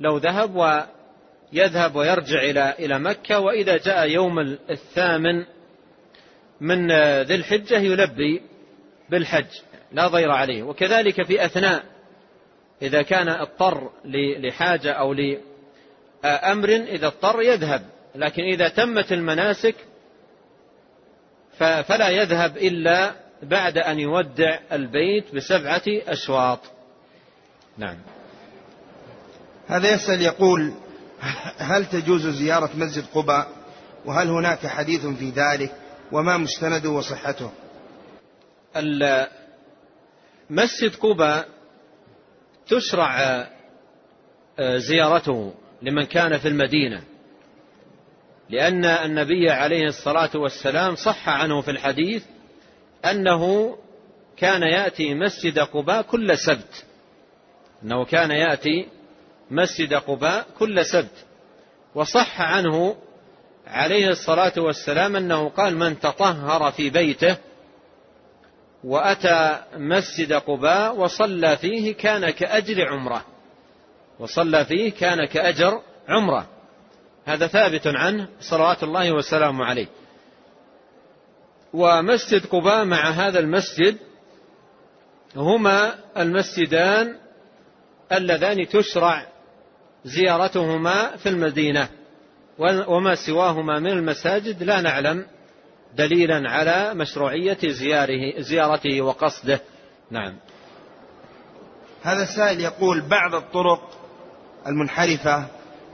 لو 0.00 0.16
ذهب 0.16 0.56
ويذهب 0.56 1.96
ويرجع 1.96 2.38
إلى 2.38 2.74
إلى 2.78 2.98
مكة 2.98 3.40
وإذا 3.40 3.76
جاء 3.76 4.08
يوم 4.08 4.38
الثامن 4.70 5.44
من 6.60 6.92
ذي 7.22 7.34
الحجة 7.34 7.78
يلبي 7.78 8.42
بالحج 9.10 9.46
لا 9.92 10.08
ضير 10.08 10.30
عليه. 10.30 10.62
وكذلك 10.62 11.22
في 11.22 11.44
أثناء 11.44 11.84
إذا 12.82 13.02
كان 13.02 13.28
اضطر 13.28 13.90
لحاجة 14.38 14.92
أو 14.92 15.12
لأمر 15.12 16.68
إذا 16.68 17.06
اضطر 17.06 17.42
يذهب. 17.42 17.82
لكن 18.14 18.42
إذا 18.42 18.68
تمت 18.68 19.12
المناسك 19.12 19.74
فلا 21.58 22.08
يذهب 22.08 22.56
إلا 22.56 23.14
بعد 23.42 23.78
أن 23.78 24.00
يودع 24.00 24.58
البيت 24.72 25.34
بسبعة 25.34 25.82
أشواط. 25.86 26.60
نعم. 27.78 27.96
هذا 29.66 29.94
يسأل 29.94 30.22
يقول 30.22 30.72
هل 31.58 31.86
تجوز 31.86 32.26
زيارة 32.26 32.70
مسجد 32.74 33.04
قباء؟ 33.14 33.48
وهل 34.04 34.28
هناك 34.28 34.66
حديث 34.66 35.06
في 35.06 35.30
ذلك؟ 35.30 35.74
وما 36.12 36.36
مستنده 36.36 36.90
وصحته؟ 36.90 37.50
مسجد 40.50 40.94
قباء 40.94 41.48
تشرع 42.66 43.20
آه، 44.58 44.76
زيارته 44.76 45.54
لمن 45.82 46.04
كان 46.04 46.38
في 46.38 46.48
المدينة 46.48 47.02
لأن 48.50 48.84
النبي 48.84 49.50
عليه 49.50 49.84
الصلاة 49.84 50.30
والسلام 50.34 50.94
صح 50.94 51.28
عنه 51.28 51.60
في 51.60 51.70
الحديث 51.70 52.24
أنه 53.04 53.76
كان 54.36 54.62
يأتي 54.62 55.14
مسجد 55.14 55.58
قباء 55.58 56.02
كل 56.02 56.38
سبت 56.38 56.84
أنه 57.82 58.04
كان 58.04 58.30
يأتي 58.30 58.88
مسجد 59.50 59.94
قباء 59.94 60.46
كل 60.58 60.84
سبت. 60.84 61.24
وصح 61.94 62.40
عنه 62.40 62.96
عليه 63.66 64.08
الصلاة 64.08 64.52
والسلام 64.56 65.16
أنه 65.16 65.48
قال 65.48 65.76
من 65.76 66.00
تطهر 66.00 66.72
في 66.72 66.90
بيته 66.90 67.36
وأتى 68.84 69.58
مسجد 69.76 70.32
قباء 70.32 70.96
وصلى 70.96 71.56
فيه 71.56 71.94
كان 71.94 72.30
كأجر 72.30 72.88
عمرة. 72.88 73.24
وصلى 74.18 74.64
فيه 74.64 74.92
كان 74.92 75.24
كأجر 75.24 75.80
عمرة. 76.08 76.46
هذا 77.24 77.46
ثابت 77.46 77.86
عنه 77.86 78.28
صلوات 78.40 78.82
الله 78.82 79.12
وسلامه 79.12 79.64
عليه. 79.64 79.86
ومسجد 81.72 82.46
قباء 82.46 82.84
مع 82.84 83.10
هذا 83.10 83.38
المسجد 83.38 83.96
هما 85.36 85.94
المسجدان 86.16 87.16
اللذان 88.12 88.68
تشرع 88.68 89.26
زيارتهما 90.06 91.16
في 91.16 91.28
المدينة. 91.28 91.88
وما 92.88 93.14
سواهما 93.14 93.78
من 93.80 93.90
المساجد 93.90 94.62
لا 94.62 94.80
نعلم 94.80 95.26
دليلا 95.96 96.50
على 96.50 96.94
مشروعية 96.94 97.58
زياره 97.64 98.40
زيارته 98.40 99.02
وقصده. 99.02 99.60
نعم. 100.10 100.36
هذا 102.02 102.22
السائل 102.22 102.60
يقول 102.60 103.00
بعض 103.00 103.34
الطرق 103.34 103.90
المنحرفة 104.66 105.46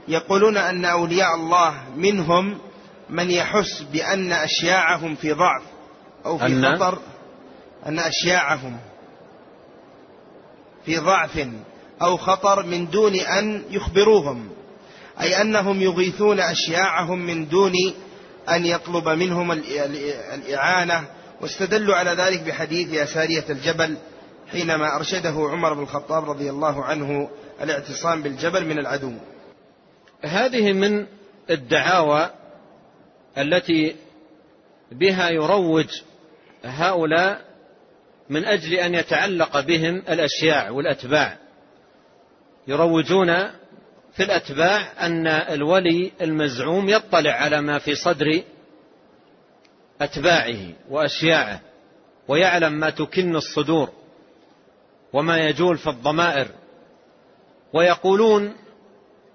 يقولون 0.07 0.57
أن 0.57 0.85
أولياء 0.85 1.35
الله 1.35 1.89
منهم 1.95 2.59
من 3.09 3.31
يحس 3.31 3.81
بأن 3.81 4.33
أشياعهم 4.33 5.15
في 5.15 5.31
ضعف 5.31 5.63
أو 6.25 6.37
في 6.37 6.45
أن؟ 6.45 6.75
خطر 6.75 6.99
أن 7.85 7.99
أشياعهم 7.99 8.79
في 10.85 10.97
ضعف. 10.97 11.47
أو 12.03 12.17
خطر 12.17 12.65
من 12.65 12.89
دون 12.89 13.15
أن 13.15 13.63
يخبروهم 13.69 14.49
أي 15.21 15.41
أنهم 15.41 15.81
يغيثون 15.81 16.39
أشياعهم 16.39 17.19
من 17.19 17.47
دون 17.47 17.73
أن 18.49 18.65
يطلب 18.65 19.09
منهم 19.09 19.51
الإعانة. 20.33 21.03
واستدلوا 21.41 21.95
على 21.95 22.11
ذلك 22.11 22.41
بحديث 22.41 22.93
أسارية 22.93 23.45
الجبل 23.49 23.97
حينما 24.51 24.95
أرشده 24.95 25.29
عمر 25.29 25.73
بن 25.73 25.83
الخطاب 25.83 26.29
رضي 26.29 26.49
الله 26.49 26.83
عنه 26.83 27.29
الاعتصام 27.61 28.21
بالجبل 28.21 28.65
من 28.65 28.79
العدو. 28.79 29.13
هذه 30.21 30.73
من 30.73 31.05
الدعاوى 31.49 32.29
التي 33.37 33.95
بها 34.91 35.29
يروج 35.29 35.87
هؤلاء 36.63 37.41
من 38.29 38.45
أجل 38.45 38.73
أن 38.73 38.95
يتعلق 38.95 39.59
بهم 39.59 39.95
الأشياع 40.09 40.69
والأتباع. 40.69 41.42
يروجون 42.67 43.27
في 44.13 44.23
الأتباع 44.23 45.05
أن 45.05 45.27
الولي 45.27 46.11
المزعوم 46.21 46.89
يطلع 46.89 47.31
على 47.31 47.61
ما 47.61 47.79
في 47.79 47.95
صدر 47.95 48.43
أتباعه 50.01 50.73
وأشياعه 50.89 51.61
ويعلم 52.27 52.73
ما 52.73 52.89
تكن 52.89 53.35
الصدور 53.35 53.89
وما 55.13 55.37
يجول 55.37 55.77
في 55.77 55.89
الضمائر. 55.89 56.47
ويقولون 57.73 58.55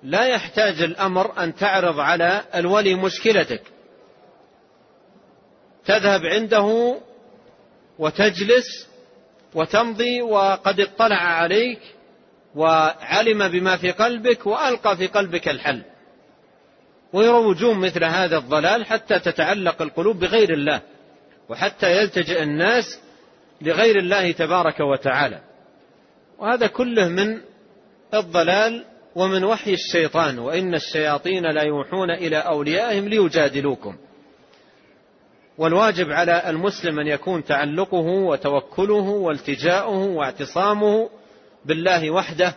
لا 0.03 0.27
يحتاج 0.27 0.83
الأمر 0.83 1.43
أن 1.43 1.55
تعرض 1.55 2.01
على 2.01 2.45
الولي 2.55 2.95
مشكلتك. 2.95 3.63
تذهب 5.85 6.21
عنده 6.27 6.97
وتجلس 7.99 8.89
وتمضي 9.55 10.23
وقد 10.23 10.81
اطلع 10.81 11.17
عليك 11.17 11.81
وعلم 12.55 13.49
بما 13.49 13.77
في 13.77 13.91
قلبك 13.91 14.47
وألقى 14.47 14.97
في 14.97 15.07
قلبك 15.07 15.49
الحل. 15.49 15.83
ويروجون 17.13 17.79
مثل 17.79 18.05
هذا 18.05 18.39
الضلال 18.39 18.87
حتى 18.87 19.19
تتعلق 19.19 19.83
القلوب 19.83 20.19
بغير 20.19 20.53
الله 20.53 20.81
وحتى 21.49 21.97
يلتجئ 21.97 22.43
الناس 22.43 23.01
لغير 23.63 23.99
الله 23.99 24.33
تبارك 24.33 24.81
وتعالى. 24.81 25.41
وهذا 26.39 26.67
كله 26.67 27.09
من 27.09 27.41
الضلال 28.15 28.85
ومن 29.15 29.45
وحي 29.45 29.73
الشيطان 29.73 30.39
وإن 30.39 30.75
الشياطين 30.75 31.47
لا 31.47 31.63
يوحون 31.63 32.11
إلى 32.11 32.37
أوليائهم 32.37 33.09
ليجادلوكم. 33.09 33.97
والواجب 35.59 36.11
على 36.11 36.51
المسلم 36.51 37.01
أن 37.01 37.07
يكون 37.07 37.45
تعلقه 37.45 38.07
وتوكله 38.07 38.95
والتجاؤه 38.95 40.05
واعتصامه 40.05 41.11
بالله 41.69 42.11
وحده 42.11 42.55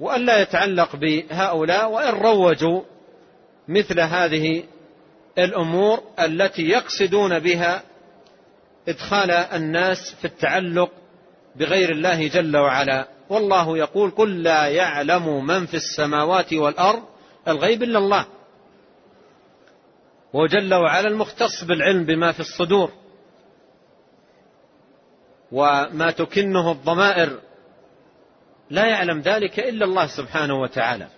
وأن 0.00 0.26
لا 0.26 0.42
يتعلق 0.42 0.96
بهؤلاء 0.96 1.90
وإن 1.90 2.14
روجوا 2.14 2.82
مثل 3.68 4.00
هذه 4.00 4.64
الأمور 5.38 6.02
التي 6.20 6.62
يقصدون 6.62 7.38
بها 7.38 7.82
إدخال 8.88 9.30
الناس 9.30 10.14
في 10.20 10.24
التعلق 10.24 10.90
بغير 11.56 11.92
الله 11.92 12.28
جل 12.28 12.56
وعلا. 12.56 13.08
والله 13.28 13.78
يقول 13.78 14.10
قل 14.10 14.42
لا 14.42 14.66
يعلم 14.66 15.46
من 15.46 15.66
في 15.66 15.74
السماوات 15.74 16.52
والأرض 16.52 17.02
الغيب 17.48 17.82
إلا 17.82 17.98
الله. 17.98 18.26
وجل 20.32 20.74
وعلا 20.74 21.08
المختص 21.08 21.64
بالعلم 21.64 22.04
بما 22.04 22.32
في 22.32 22.40
الصدور 22.40 22.90
وما 25.52 26.10
تكنه 26.10 26.72
الضمائر 26.72 27.40
لا 28.70 28.86
يعلم 28.86 29.20
ذلك 29.20 29.58
إلا 29.58 29.84
الله 29.84 30.06
سبحانه 30.06 30.54
وتعالى. 30.54 31.08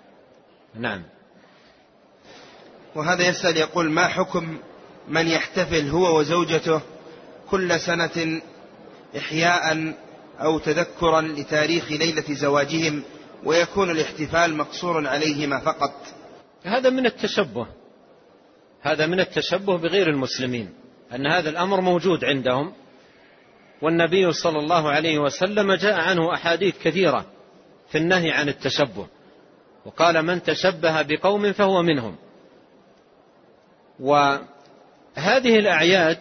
نعم. 0.74 1.02
وهذا 2.94 3.28
يسأل 3.28 3.56
يقول 3.56 3.90
ما 3.90 4.06
حكم 4.06 4.58
من 5.08 5.26
يحتفل 5.26 5.88
هو 5.88 6.18
وزوجته 6.18 6.80
كل 7.50 7.80
سنة 7.80 8.40
إحياء 9.16 9.94
أو 10.40 10.58
تذكرا 10.58 11.20
لتاريخ 11.20 11.92
ليلة 11.92 12.34
زواجهم 12.34 13.02
ويكون 13.44 13.90
الاحتفال 13.90 14.56
مقصور 14.56 15.06
عليهما 15.06 15.60
فقط؟ 15.60 15.94
هذا 16.64 16.90
من 16.90 17.06
التشبه. 17.06 17.66
هذا 18.82 19.06
من 19.06 19.20
التشبه 19.20 19.78
بغير 19.78 20.10
المسلمين 20.10 20.74
أن 21.14 21.26
هذا 21.26 21.50
الأمر 21.50 21.80
موجود 21.80 22.24
عندهم. 22.24 22.72
والنبي 23.82 24.32
صلى 24.32 24.58
الله 24.58 24.90
عليه 24.90 25.18
وسلم 25.18 25.72
جاء 25.72 26.00
عنه 26.00 26.34
أحاديث 26.34 26.78
كثيرة. 26.82 27.26
في 27.88 27.98
النهي 27.98 28.30
عن 28.30 28.48
التشبه. 28.48 29.06
وقال 29.84 30.22
من 30.22 30.42
تشبه 30.42 31.02
بقوم 31.02 31.52
فهو 31.52 31.82
منهم. 31.82 32.16
وهذه 34.00 35.58
الأعياد 35.58 36.18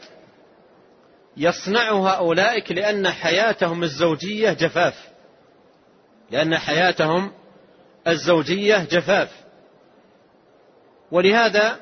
يصنعها 1.37 2.09
أولئك 2.09 2.71
لأن 2.71 3.09
حياتهم 3.09 3.83
الزوجية 3.83 4.53
جفاف. 4.53 5.07
لأن 6.31 6.57
حياتهم 6.57 7.31
الزوجية 8.07 8.83
جفاف. 8.83 9.31
ولهذا 11.11 11.79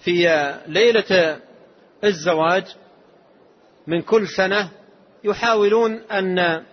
في 0.00 0.12
ليلة 0.66 1.40
الزواج 2.04 2.64
من 3.86 4.02
كل 4.02 4.28
سنة 4.28 4.70
يحاولون 5.24 5.92
أن 5.94 6.64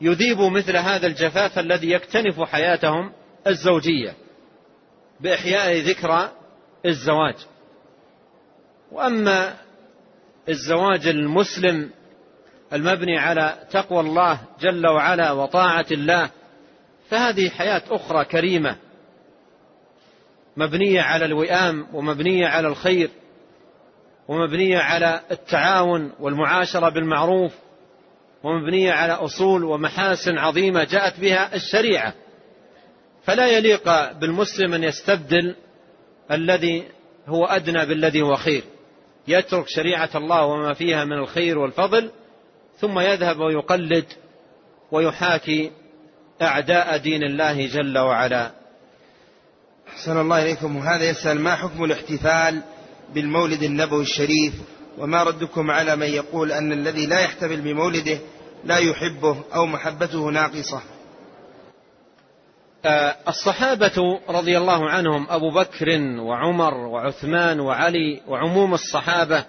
يذيبوا 0.00 0.50
مثل 0.50 0.76
هذا 0.76 1.06
الجفاف 1.06 1.58
الذي 1.58 1.90
يكتنف 1.90 2.40
حياتهم 2.40 3.12
الزوجية 3.46 4.14
بإحياء 5.20 5.76
ذكرى 5.76 6.32
الزواج. 6.86 7.34
وأما 8.92 9.54
الزواج 10.48 11.06
المسلم 11.06 11.90
المبني 12.72 13.18
على 13.18 13.58
تقوى 13.70 14.00
الله 14.00 14.40
جل 14.60 14.86
وعلا 14.86 15.32
وطاعة 15.32 15.86
الله 15.90 16.30
فهذه 17.08 17.48
حياة 17.48 17.82
أخرى 17.90 18.24
كريمة 18.24 18.76
مبنية 20.56 21.00
على 21.00 21.24
الوئام 21.24 21.86
ومبنية 21.92 22.46
على 22.46 22.68
الخير 22.68 23.10
ومبنية 24.28 24.78
على 24.78 25.20
التعاون 25.30 26.12
والمعاشرة 26.20 26.88
بالمعروف 26.88 27.52
ومبنية 28.44 28.92
على 28.92 29.12
أصول 29.12 29.64
ومحاسن 29.64 30.38
عظيمة 30.38 30.84
جاءت 30.84 31.20
بها 31.20 31.54
الشريعة. 31.54 32.14
فلا 33.24 33.46
يليق 33.46 34.12
بالمسلم 34.12 34.74
أن 34.74 34.84
يستبدل 34.84 35.56
الذي 36.30 36.84
هو 37.26 37.44
أدنى 37.44 37.86
بالذي 37.86 38.22
هو 38.22 38.36
خير. 38.36 38.62
يترك 39.28 39.68
شريعة 39.68 40.10
الله 40.14 40.44
وما 40.44 40.74
فيها 40.74 41.04
من 41.04 41.18
الخير 41.18 41.58
والفضل 41.58 42.10
ثم 42.78 42.98
يذهب 42.98 43.38
ويقلد 43.38 44.04
ويحاكي 44.92 45.70
أعداء 46.42 46.96
دين 46.96 47.22
الله 47.22 47.66
جل 47.66 47.98
وعلا. 47.98 48.50
أحسن 49.88 50.20
الله 50.20 50.42
إليكم. 50.42 50.76
وهذا 50.76 51.10
يسأل 51.10 51.40
ما 51.40 51.54
حكم 51.54 51.84
الاحتفال 51.84 52.62
بالمولد 53.14 53.62
النبوي 53.62 54.02
الشريف 54.02 54.54
وما 54.98 55.22
ردكم 55.22 55.70
على 55.70 55.96
من 55.96 56.06
يقول 56.06 56.52
أن 56.52 56.72
الذي 56.72 57.06
لا 57.06 57.20
يحتفل 57.20 57.60
بمولده 57.60 58.18
لا 58.64 58.78
يحبه 58.78 59.36
أو 59.54 59.66
محبته 59.66 60.30
ناقصة. 60.30 60.82
آه، 62.84 63.16
الصحابة 63.28 64.20
رضي 64.28 64.58
الله 64.58 64.90
عنهم 64.90 65.26
أبو 65.30 65.50
بكر 65.50 65.86
وعمر 66.18 66.74
وعثمان 66.74 67.60
وعلي 67.60 68.20
وعموم 68.28 68.74
الصحابة 68.74 69.44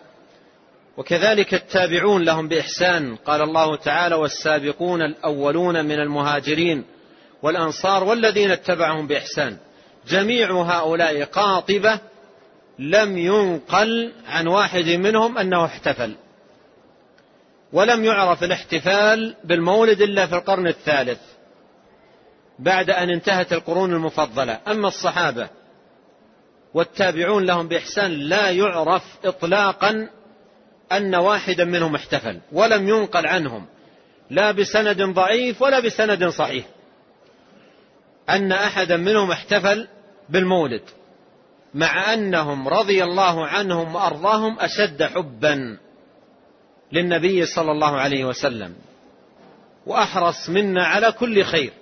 وكذلك 0.98 1.54
التابعون 1.54 2.24
لهم 2.24 2.48
بإحسان 2.48 3.16
قال 3.16 3.42
الله 3.42 3.76
تعالى 3.76 4.16
والسابقون 4.16 5.02
الأولون 5.02 5.86
من 5.86 6.00
المهاجرين 6.00 6.86
والأنصار 7.44 8.04
والذين 8.04 8.52
اتبعهم 8.52 9.08
بإحسان. 9.08 9.58
جميع 10.08 10.52
هؤلاء 10.52 11.24
قاطبة 11.24 12.00
لم 12.80 13.18
ينقل 13.18 14.14
عن 14.28 14.48
واحد 14.48 14.86
منهم 14.86 15.38
أنه 15.38 15.66
احتفل 15.66 16.16
ولم 17.74 18.06
يعرف 18.06 18.44
الاحتفال 18.44 19.36
بالمولد 19.44 20.02
إلا 20.02 20.28
في 20.28 20.36
القرن 20.36 20.68
الثالث 20.68 21.20
بعد 22.60 22.90
أن 22.90 23.10
انتهت 23.10 23.54
القرون 23.54 23.94
المفضلة. 23.94 24.60
أما 24.68 24.88
الصحابة 24.88 25.50
والتابعون 26.74 27.46
لهم 27.46 27.68
بإحسان 27.68 28.12
لا 28.12 28.50
يعرف 28.50 29.04
إطلاقا 29.26 30.10
أن 30.92 31.16
واحدا 31.16 31.66
منهم 31.66 31.96
احتفل 31.96 32.40
ولم 32.52 32.90
ينقل 32.90 33.28
عنهم 33.28 33.66
لا 34.30 34.52
بسند 34.52 35.02
ضعيف 35.02 35.62
ولا 35.62 35.80
بسند 35.80 36.28
صحيح 36.28 36.66
أن 38.30 38.52
أحدا 38.52 38.98
منهم 38.98 39.32
احتفل 39.32 39.88
بالمولد. 40.30 40.82
مع 41.74 42.14
أنهم 42.14 42.68
رضي 42.68 43.04
الله 43.04 43.48
عنهم 43.48 43.96
وأرضاهم 43.96 44.60
أشد 44.60 45.04
حبا 45.04 45.78
للنبي 46.92 47.46
صلى 47.46 47.72
الله 47.72 48.00
عليه 48.00 48.26
وسلم. 48.26 48.76
وأحرص 49.86 50.50
منا 50.50 50.86
على 50.86 51.12
كل 51.12 51.44
خير. 51.44 51.74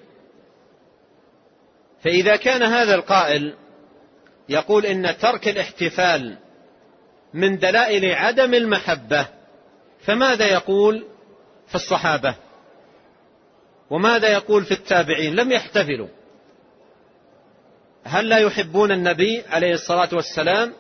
فإذا 2.04 2.36
كان 2.36 2.64
هذا 2.64 2.96
القائل 2.96 3.56
يقول 4.50 4.86
إن 4.86 5.18
ترك 5.18 5.48
الاحتفال 5.48 6.38
من 7.34 7.58
دلائل 7.58 8.14
عدم 8.14 8.54
المحبة 8.54 9.28
فماذا 10.06 10.48
يقول 10.48 11.06
في 11.68 11.76
الصحابة؟ 11.76 12.36
وماذا 13.90 14.28
يقول 14.28 14.66
في 14.66 14.72
التابعين؟ 14.72 15.36
لم 15.36 15.52
يحتفلوا. 15.52 16.08
هل 18.08 18.30
لا 18.30 18.38
يحبون 18.38 18.92
النبي 18.92 19.44
عليه 19.50 19.74
الصلاة 19.74 20.10
والسلام 20.14 20.74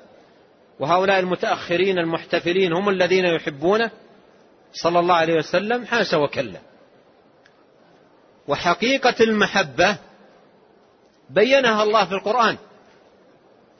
وهؤلاء 0.79 1.19
المتأخرين 1.19 1.99
المحتفلين 1.99 2.73
هم 2.73 2.89
الذين 2.89 3.25
يحبونه؟ 3.25 3.91
صلى 4.73 4.99
الله 4.99 5.15
عليه 5.15 5.33
وسلم 5.33 5.85
حاشا 5.85 6.17
وكلا. 6.17 6.59
وحقيقة 8.47 9.15
المحبة 9.23 9.97
بينها 11.29 11.83
الله 11.83 12.05
في 12.05 12.11
القرآن. 12.11 12.57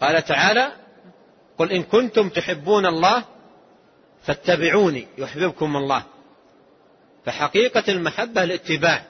قال 0.01 0.25
تعالى 0.25 0.71
قل 1.57 1.71
إن 1.71 1.83
كنتم 1.83 2.29
تحبون 2.29 2.85
الله 2.85 3.23
فاتبعوني 4.21 5.07
يحببكم 5.17 5.77
الله. 5.77 6.03
فحقيقة 7.25 7.83
المحبة 7.91 8.43
الاتباع 8.43 9.01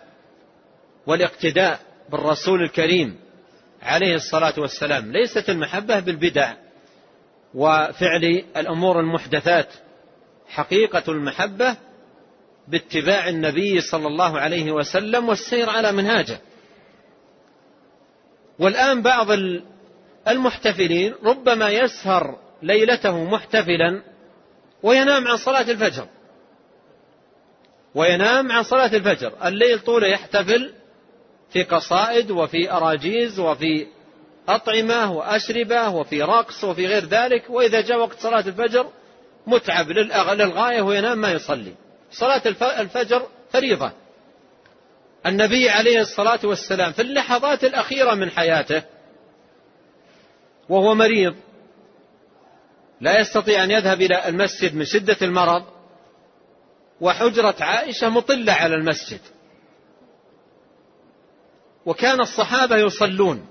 والاقتداء 1.07 1.79
بالرسول 2.09 2.63
الكريم. 2.63 3.26
عليه 3.81 4.15
الصلاة 4.15 4.53
والسلام. 4.57 5.11
ليست 5.11 5.49
المحبة 5.49 5.99
بالبدع 5.99 6.53
وفعل 7.53 8.43
الأمور 8.57 8.99
المحدثات. 8.99 9.67
حقيقة 10.47 11.03
المحبة 11.07 11.75
باتباع 12.67 13.29
النبي 13.29 13.81
صلى 13.81 14.07
الله 14.07 14.39
عليه 14.39 14.71
وسلم 14.71 15.29
والسير 15.29 15.69
على 15.69 15.91
منهاجه. 15.91 16.39
والآن 18.59 19.01
بعض 19.01 19.27
المحتفلين 20.27 21.13
ربما 21.23 21.69
يسهر 21.69 22.39
ليلته 22.63 23.23
محتفلا 23.23 24.03
وينام 24.83 25.27
عن 25.27 25.37
صلاة 25.37 25.71
الفجر. 25.71 26.07
وينام 27.95 28.51
عن 28.51 28.63
صلاة 28.63 28.95
الفجر. 28.95 29.33
الليل 29.47 29.79
طوله 29.79 30.07
يحتفل 30.07 30.73
في 31.49 31.63
قصائد 31.63 32.31
وفي 32.31 32.71
أراجيز 32.71 33.39
وفي 33.39 33.87
أطعمة 34.49 35.11
وأشربة 35.11 35.89
وفي 35.89 36.21
رقص 36.21 36.63
وفي 36.63 36.87
غير 36.87 37.05
ذلك 37.05 37.49
وإذا 37.49 37.81
جاء 37.81 37.97
وقت 37.97 38.19
صلاة 38.19 38.39
الفجر 38.47 38.89
متعب 39.47 39.91
للغاية 39.91 40.81
وينام 40.81 41.17
ما 41.17 41.31
يصلي. 41.31 41.73
صلاة 42.11 42.41
الفجر 42.61 43.27
فريضة. 43.51 43.91
النبي 45.25 45.69
عليه 45.69 46.01
الصلاة 46.01 46.39
والسلام 46.43 46.91
في 46.91 47.01
اللحظات 47.01 47.63
الأخيرة 47.63 48.13
من 48.13 48.29
حياته 48.29 48.83
وهو 50.69 50.95
مريض 50.95 51.35
لا 53.01 53.19
يستطيع 53.19 53.63
أن 53.63 53.71
يذهب 53.71 54.01
إلى 54.01 54.27
المسجد 54.27 54.75
من 54.75 54.85
شدة 54.85 55.17
المرض 55.21 55.63
وحجرة 57.01 57.55
عائشة 57.59 58.09
مطلة 58.09 58.53
على 58.53 58.75
المسجد. 58.75 59.19
وكان 61.87 62.21
الصحابة 62.21 62.77
يصلون. 62.77 63.45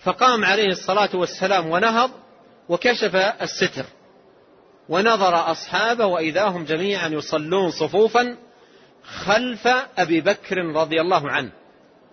فقام 0.00 0.44
عليه 0.44 0.68
الصلاة 0.68 1.10
والسلام 1.14 1.70
ونهض 1.70 2.10
وكشف 2.68 3.16
الستر. 3.16 3.84
ونظر 4.88 5.50
أصحابه 5.50 6.06
وإذا 6.06 6.44
هم 6.44 6.64
جميعا 6.64 7.08
يصلون 7.08 7.70
صفوفا 7.70 8.36
خلف 9.02 9.66
أبي 9.98 10.20
بكر 10.20 10.56
رضي 10.56 11.00
الله 11.00 11.30
عنه. 11.30 11.52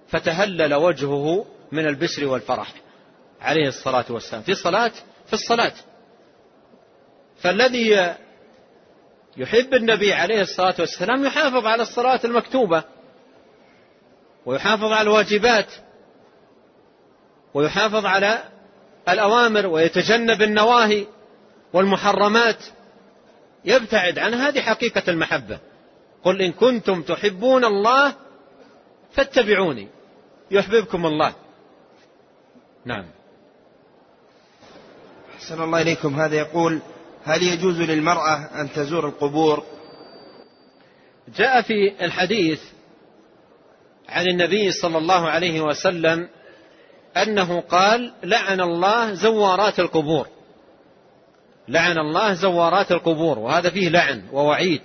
فتهلل 0.07 0.73
وجهه 0.73 1.45
من 1.71 1.87
البشر 1.87 2.25
والفرح 2.25 2.73
عليه 3.41 3.67
الصلاة 3.67 4.05
والسلام. 4.09 4.41
في 4.41 4.55
صلاة 4.55 4.91
في 5.27 5.33
الصلاة. 5.33 5.73
فالذي 7.41 8.15
يحب 9.37 9.73
النبي 9.73 10.13
عليه 10.13 10.41
الصلاة 10.41 10.75
والسلام 10.79 11.25
يحافظ 11.25 11.65
على 11.65 11.81
الصلاة 11.81 12.19
المكتوبة. 12.23 12.83
ويحافظ 14.45 14.91
على 14.91 15.01
الواجبات 15.01 15.71
ويحافظ 17.53 18.05
على 18.05 18.43
الأوامر 19.09 19.67
ويتجنب 19.67 20.41
النواهي 20.41 21.07
والمحرمات. 21.73 22.65
يبتعد 23.65 24.19
عن 24.19 24.33
هذه 24.33 24.61
حقيقة 24.61 25.03
المحبة. 25.07 25.59
قل 26.23 26.41
إن 26.41 26.51
كنتم 26.51 27.01
تحبون 27.01 27.65
الله 27.65 28.13
فاتبعوني 29.11 29.87
يحببكم 30.51 31.05
الله. 31.05 31.33
نعم. 32.85 33.05
أحسن 35.35 35.63
الله 35.63 35.81
إليكم. 35.81 36.19
هذا 36.19 36.35
يقول 36.35 36.79
هل 37.25 37.43
يجوز 37.43 37.81
للمرأة 37.81 38.61
أن 38.61 38.73
تزور 38.73 39.07
القبور؟ 39.07 39.63
جاء 41.35 41.61
في 41.61 42.05
الحديث 42.05 42.61
عن 44.09 44.27
النبي 44.27 44.71
صلى 44.71 44.97
الله 44.97 45.29
عليه 45.29 45.61
وسلم 45.61 46.29
أنه 47.17 47.61
قال 47.61 48.13
لعن 48.23 48.61
الله 48.61 49.13
زوارات 49.13 49.79
القبور. 49.79 50.27
لعن 51.67 51.97
الله 51.97 52.33
زوارات 52.33 52.91
القبور 52.91 53.39
وهذا 53.39 53.69
فيه 53.69 53.89
لعن 53.89 54.23
ووعيد 54.31 54.81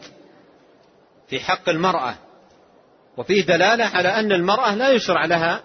في 1.29 1.41
حق 1.41 1.69
المرأة 1.69 2.15
وفيه 3.17 3.43
دلالة 3.47 3.85
على 3.85 4.09
أن 4.09 4.33
المرأة 4.33 4.75
لا 4.75 4.91
يشرع 4.91 5.25
لها 5.25 5.61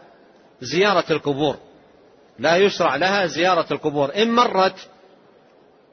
زيارة 0.62 1.06
القبور 1.12 1.58
لا 2.40 2.58
يشرع 2.58 2.96
لها 2.96 3.26
زيارة 3.26 3.66
القبور. 3.72 4.16
إن 4.16 4.32
مرت 4.32 4.90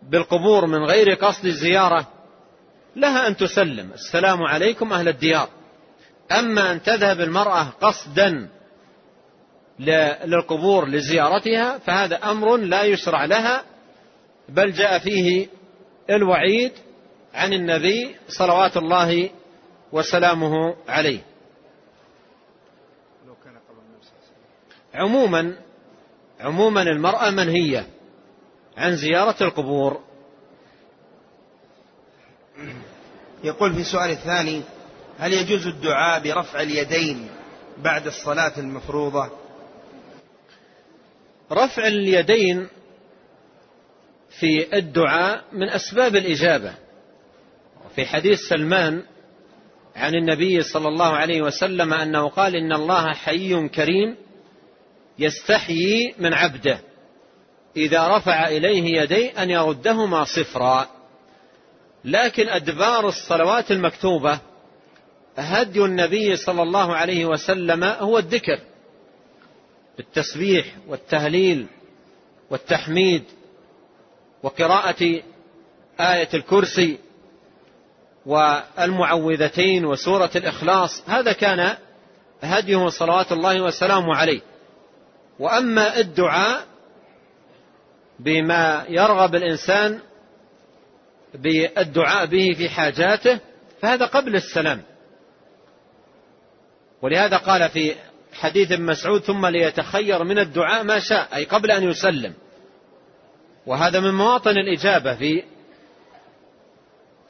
بالقبور 0.03 0.67
من 0.67 0.85
غير 0.85 1.15
قصد 1.15 1.47
الزيارة 1.47 2.09
لها 2.97 3.29
أن 3.29 3.37
تسلم. 3.37 3.91
السلام 3.95 4.43
عليكم 4.43 4.93
أهل 4.93 5.09
الديار. 5.09 5.49
أما 6.33 6.73
أن 6.73 6.83
تذهب 6.83 7.21
المرأة 7.21 7.63
قصدا 7.81 8.49
للقبور 9.79 10.89
لزيارتها 10.89 11.79
فهذا 11.79 12.17
أمر 12.31 12.57
لا 12.57 12.83
يشرع 12.83 13.25
لها 13.25 13.65
بل 14.49 14.73
جاء 14.73 14.99
فيه 14.99 15.49
الوعيد 16.11 16.73
عن 17.35 17.53
النبي 17.53 18.17
صلوات 18.29 18.77
الله 18.77 19.31
وسلامه 19.93 20.77
عليه. 20.89 21.21
عموما 24.95 25.57
عموما 26.41 26.83
المرأة 26.83 27.31
منهية 27.31 27.87
عن 28.77 28.97
زيارة 28.97 29.37
القبور. 29.41 30.01
يقول 33.45 33.75
في 33.75 33.81
السؤال 33.81 34.11
الثاني 34.11 34.63
هل 35.19 35.33
يجوز 35.33 35.67
الدعاء 35.67 36.23
برفع 36.23 36.61
اليدين 36.61 37.29
بعد 37.79 38.07
الصلاة 38.07 38.53
المفروضة؟ 38.59 39.31
رفع 41.53 41.87
اليدين 41.87 42.69
في 44.41 44.77
الدعاء 44.77 45.45
من 45.53 45.69
أسباب 45.69 46.17
الإجابة. 46.17 46.75
في 47.97 48.07
حديث 48.07 48.41
سلمان 48.41 49.03
عن 49.97 50.15
النبي 50.15 50.63
صلى 50.63 50.89
الله 50.89 51.13
عليه 51.17 51.43
وسلم 51.43 51.93
أنه 51.93 52.29
قال 52.29 52.57
إن 52.57 52.73
الله 52.73 53.13
حي 53.13 53.69
كريم 53.69 54.17
يستحيي 55.19 56.15
من 56.19 56.35
عبده. 56.35 56.81
إذا 57.77 58.17
رفع 58.17 58.49
إليه 58.49 59.03
يديه 59.03 59.43
أن 59.43 59.51
يردهما 59.51 60.25
صفرا. 60.25 60.89
لكن 62.05 62.49
أدبار 62.49 63.09
الصلوات 63.09 63.71
المكتوبة 63.71 64.41
هدي 65.37 65.85
النبي 65.85 66.37
صلى 66.37 66.63
الله 66.63 66.97
عليه 66.97 67.27
وسلم 67.27 67.85
هو 67.85 68.19
الذكر. 68.19 68.61
بالتسبيح 69.97 70.67
والتهليل 70.89 71.67
والتحميد 72.51 73.25
وقراءة 74.43 75.23
آية 76.01 76.29
الكرسي 76.35 76.99
والمعوذتين 78.27 79.85
وسورة 79.85 80.31
الإخلاص 80.37 81.09
هذا 81.09 81.33
كان 81.33 81.77
هديه 82.43 82.89
صلوات 82.89 83.33
الله 83.33 83.61
وسلامه 83.63 84.17
عليه. 84.17 84.41
وأما 85.39 85.99
الدعاء 86.01 86.67
بما 88.19 88.85
يرغب 88.89 89.35
الإنسان 89.35 89.99
بالدعاء 91.35 92.27
به 92.27 92.53
في 92.53 92.69
حاجاته 92.69 93.41
فهذا 93.81 94.07
قبل 94.07 94.35
السلام. 94.35 94.83
ولهذا 97.07 97.37
قال 97.37 97.69
في 97.69 97.95
حديث 98.33 98.73
مسعود 98.73 99.23
ثم 99.23 99.47
ليتخير 99.47 100.25
من 100.25 100.39
الدعاء 100.39 100.85
ما 100.85 100.99
شاء. 100.99 101.29
أي 101.35 101.45
قبل 101.45 101.71
أن 101.71 101.91
يسلم. 101.91 102.33
وهذا 103.67 104.01
من 104.01 104.15
مواطن 104.15 104.51
الإجابة 104.51 105.15
في 105.15 105.43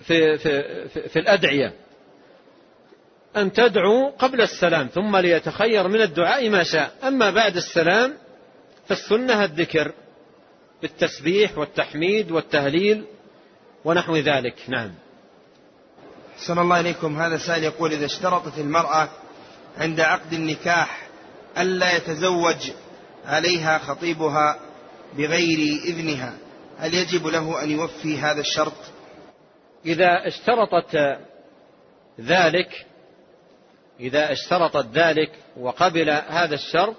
في, 0.00 0.38
في, 0.38 0.88
في, 0.88 1.08
في 1.08 1.18
الأدعية. 1.18 1.72
أن 3.36 3.52
تدعو 3.52 4.08
قبل 4.08 4.40
السلام 4.40 4.86
ثم 4.86 5.16
ليتخير 5.16 5.88
من 5.88 6.00
الدعاء 6.00 6.50
ما 6.50 6.62
شاء. 6.62 6.94
أما 7.04 7.30
بعد 7.30 7.56
السلام 7.56 8.14
فالسنة 8.88 9.44
الذكر 9.44 9.92
بالتسبيح 10.82 11.58
والتحميد 11.58 12.30
والتهليل 12.30 13.04
ونحو 13.84 14.16
ذلك. 14.16 14.54
نعم. 14.68 14.94
صلى 16.38 16.60
الله 16.60 16.76
عليكم 16.76 17.18
هذا 17.18 17.38
سائل 17.38 17.64
يقول 17.64 17.92
إذا 17.92 18.04
اشترطت 18.06 18.58
المرأة 18.58 19.08
عند 19.76 20.00
عقد 20.00 20.32
النكاح 20.32 21.08
ألا 21.58 21.96
يتزوج 21.96 22.70
عليها 23.26 23.78
خطيبها 23.78 24.58
بغير 25.16 25.58
إذنها. 25.84 26.34
هل 26.78 26.94
يجب 26.94 27.26
له 27.26 27.62
أن 27.62 27.70
يوفي 27.70 28.18
هذا 28.18 28.40
الشرط؟ 28.40 28.76
إذا 29.86 30.26
اشترطت 30.26 31.18
ذلك 32.20 32.86
إذا 34.00 34.32
اشترطت 34.32 34.86
ذلك 34.92 35.30
وقبل 35.56 36.10
هذا 36.10 36.54
الشرط 36.54 36.94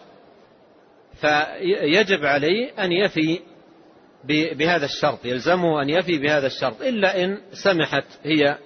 فيجب 1.22 2.26
عليه 2.26 2.72
أن 2.80 2.92
يفي 2.92 3.40
بهذا 4.54 4.86
الشرط 4.86 5.26
يلزمه 5.26 5.82
أن 5.82 5.90
يفي 5.90 6.18
بهذا 6.18 6.48
الشرط 6.48 6.82
إلا 6.82 7.24
إن 7.24 7.42
سمحت 7.54 8.06
هي 8.24 8.58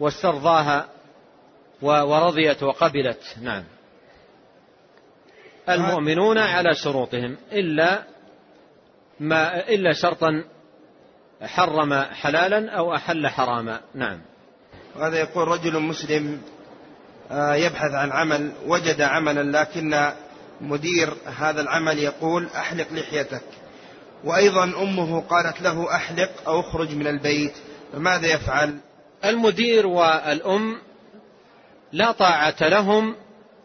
واسترضاها 0.00 0.88
ورضيت 1.82 2.62
وقبلت. 2.62 3.36
نعم. 3.42 3.64
المؤمنون 5.68 6.38
على 6.38 6.74
شروطهم 6.74 7.36
إلا 7.52 8.02
ما 9.20 9.68
إلا 9.68 9.92
شرطا 9.92 10.44
حرم 11.42 11.94
حلالا 11.94 12.70
أو 12.70 12.94
أحل 12.94 13.28
حراما. 13.28 13.80
نعم. 13.94 14.20
وهذا 14.96 15.18
يقول 15.18 15.48
رجل 15.48 15.80
مسلم 15.80 16.40
آه، 17.30 17.54
يبحث 17.54 17.90
عن 17.94 18.12
عمل 18.12 18.52
وجد 18.66 19.00
عملا 19.00 19.60
لكن 19.60 20.12
مدير 20.60 21.14
هذا 21.36 21.60
العمل 21.60 21.98
يقول 21.98 22.46
أحلق 22.46 22.92
لحيتك. 22.92 23.42
وأيضا 24.24 24.64
أمه 24.64 25.20
قالت 25.20 25.62
له 25.62 25.94
أحلق 25.94 26.30
أو 26.46 26.60
اخرج 26.60 26.94
من 26.94 27.06
البيت 27.06 27.52
فماذا 27.92 28.26
يفعل؟ 28.26 28.78
المدير 29.24 29.86
والأم 29.86 30.78
لا 31.92 32.12
طاعة 32.12 32.56
لهم 32.60 33.16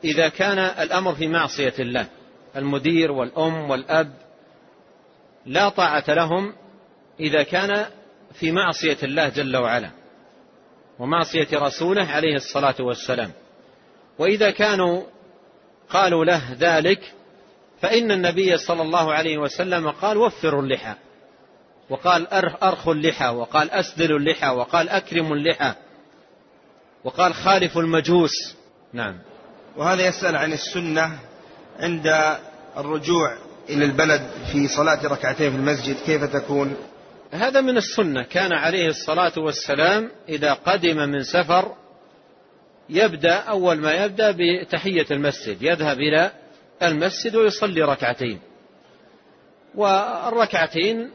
إذا 0.04 0.30
كان 0.30 0.60
الأمر 0.60 1.16
في 1.16 1.28
معصية 1.28 1.74
الله 1.80 2.08
المدير 2.56 3.12
والأم 3.12 3.70
والأب. 3.70 4.14
لا 5.46 5.70
طاعة 5.70 6.04
لهم 6.08 6.54
إذا 7.20 7.44
كان 7.44 7.86
في 8.34 8.52
معصية 8.52 8.98
الله 9.04 9.30
جل 9.30 9.58
وعلا 9.58 9.90
ومعصية 11.00 11.48
رسوله 11.54 12.06
عليه 12.06 12.36
الصلاة 12.36 12.76
والسلام. 12.80 13.32
وإذا 14.20 14.52
كانوا 14.52 15.04
قالوا 15.90 16.26
له 16.26 16.56
ذلك 16.60 17.14
فإن 17.82 18.12
النبي 18.12 18.58
صلى 18.58 18.82
الله 18.82 19.14
عليه 19.14 19.38
وسلم 19.38 19.90
قال 19.90 20.18
وفروا 20.18 20.62
اللحى. 20.62 20.94
وقال 21.90 22.28
أرخوا 22.64 22.94
اللحى. 22.94 23.28
وقال 23.28 23.72
أسدلوا 23.72 24.20
اللحى. 24.20 24.48
وقال 24.50 24.90
أكرموا 24.90 25.36
اللحى. 25.36 25.74
وقال 27.04 27.34
خالفوا 27.34 27.82
المجوس. 27.82 28.56
نعم. 28.94 29.18
وهذا 29.78 30.08
يسأل 30.08 30.36
عن 30.36 30.54
السنة 30.54 31.20
عند 31.80 32.36
الرجوع 32.78 33.38
إلى 33.70 33.86
البلد 33.86 34.22
في 34.52 34.68
صلاة 34.68 35.08
ركعتين 35.08 35.52
في 35.52 35.58
المسجد 35.58 35.96
كيف 36.06 36.24
تكون؟ 36.24 36.76
هذا 37.32 37.62
من 37.62 37.78
السنة. 37.78 38.24
كان 38.24 38.54
عليه 38.54 38.88
الصلاة 38.88 39.34
والسلام 39.38 40.12
إذا 40.30 40.54
قدم 40.54 40.98
من 40.98 41.24
سفر 41.24 41.76
يبدأ 42.90 43.34
أول 43.34 43.78
ما 43.78 44.06
يبدأ 44.06 44.36
بتحية 44.38 45.06
المسجد 45.12 45.58
يذهب 45.62 46.00
إلى 46.00 46.32
المسجد 46.84 47.36
ويصلي 47.36 47.82
ركعتين. 47.82 48.40
والركعتين 49.76 51.12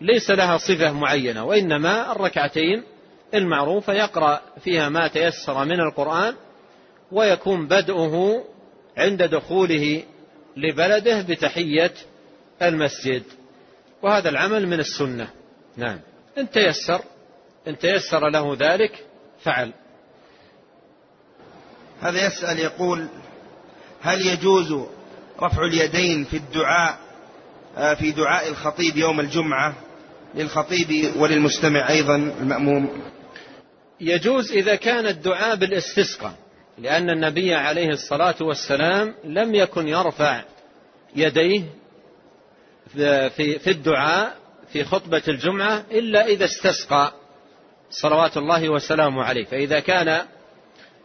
ليس 0.00 0.30
لها 0.30 0.56
صفة 0.56 0.92
معينة 0.92 1.44
وإنما 1.44 2.12
الركعتين 2.12 2.82
المعروفة 3.34 3.92
يقرأ 3.92 4.40
فيها 4.60 4.88
ما 4.88 5.08
تيسر 5.08 5.64
من 5.64 5.80
القرآن 5.80 6.34
ويكون 7.12 7.66
بدءه 7.66 8.44
عند 8.96 9.22
دخوله 9.22 10.02
لبلده 10.56 11.22
بتحية 11.22 11.92
المسجد. 12.62 13.22
وهذا 14.02 14.28
العمل 14.28 14.66
من 14.66 14.80
السنة. 14.80 15.28
نعم. 15.76 16.00
إن 16.38 16.50
تيسر 16.50 17.00
إن 17.68 17.78
تيسر 17.78 18.28
له 18.28 18.56
ذلك 18.58 19.06
فعل. 19.42 19.72
هذا 22.00 22.26
يسأل 22.26 22.58
يقول 22.58 23.08
هل 24.02 24.26
يجوز 24.26 24.86
رفع 25.40 25.64
اليدين 25.64 26.24
في 26.24 26.36
الدعاء 26.36 26.98
آه، 27.76 27.94
في 27.94 28.10
دعاء 28.10 28.48
الخطيب 28.48 28.96
يوم 28.96 29.20
الجمعة 29.20 29.74
للخطيب 30.34 31.16
وللمستمع 31.16 31.88
أيضا 31.88 32.16
المأموم؟ 32.16 33.02
يجوز 34.00 34.52
إذا 34.52 34.74
كان 34.74 35.06
الدعاء 35.06 35.56
بالاستسقاء 35.56 36.34
لأن 36.78 37.10
النبي 37.10 37.54
عليه 37.54 37.88
الصلاة 37.88 38.34
والسلام 38.40 39.14
لم 39.24 39.54
يكن 39.54 39.88
يرفع 39.88 40.42
يديه 41.16 41.62
في 42.96 43.58
في 43.58 43.70
الدعاء 43.70 44.36
في 44.72 44.84
خطبة 44.84 45.22
الجمعة 45.28 45.84
إلا 45.90 46.26
إذا 46.26 46.44
استسقى 46.44 47.12
صلوات 47.90 48.36
الله 48.36 48.68
وسلامه 48.68 49.22
عليه. 49.22 49.44
فإذا 49.44 49.80
كان 49.80 50.26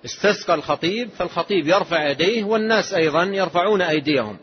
استسقى 0.05 0.53
الخطيب 0.53 1.09
فالخطيب 1.09 1.67
يرفع 1.67 2.09
يديه 2.09 2.43
والناس 2.43 2.93
أيضا 2.93 3.23
يرفعون 3.23 3.81
أيديهم. 3.81 4.37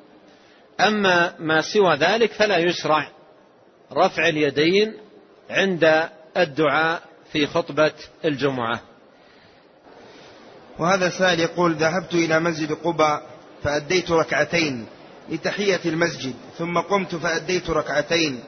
أما 0.81 1.35
ما 1.39 1.61
سوى 1.61 1.95
ذلك 1.95 2.33
فلا 2.33 2.57
يشرع 2.57 3.11
رفع 3.93 4.29
اليدين 4.29 4.95
عند 5.51 6.09
الدعاء 6.37 7.03
في 7.33 7.47
خطبة 7.47 7.93
الجمعة. 8.25 8.81
وهذا 10.79 11.09
سائل 11.11 11.41
يقول 11.41 11.75
ذهبت 11.75 12.15
إلى 12.15 12.41
مسجد 12.41 12.73
قباء 12.73 13.23
فأديت 13.63 14.11
ركعتين 14.11 14.87
لتحية 15.29 15.81
المسجد 15.85 16.35
ثم 16.59 16.79
قمت 16.79 17.15
فأديت 17.15 17.71
ركعتين 17.71 18.41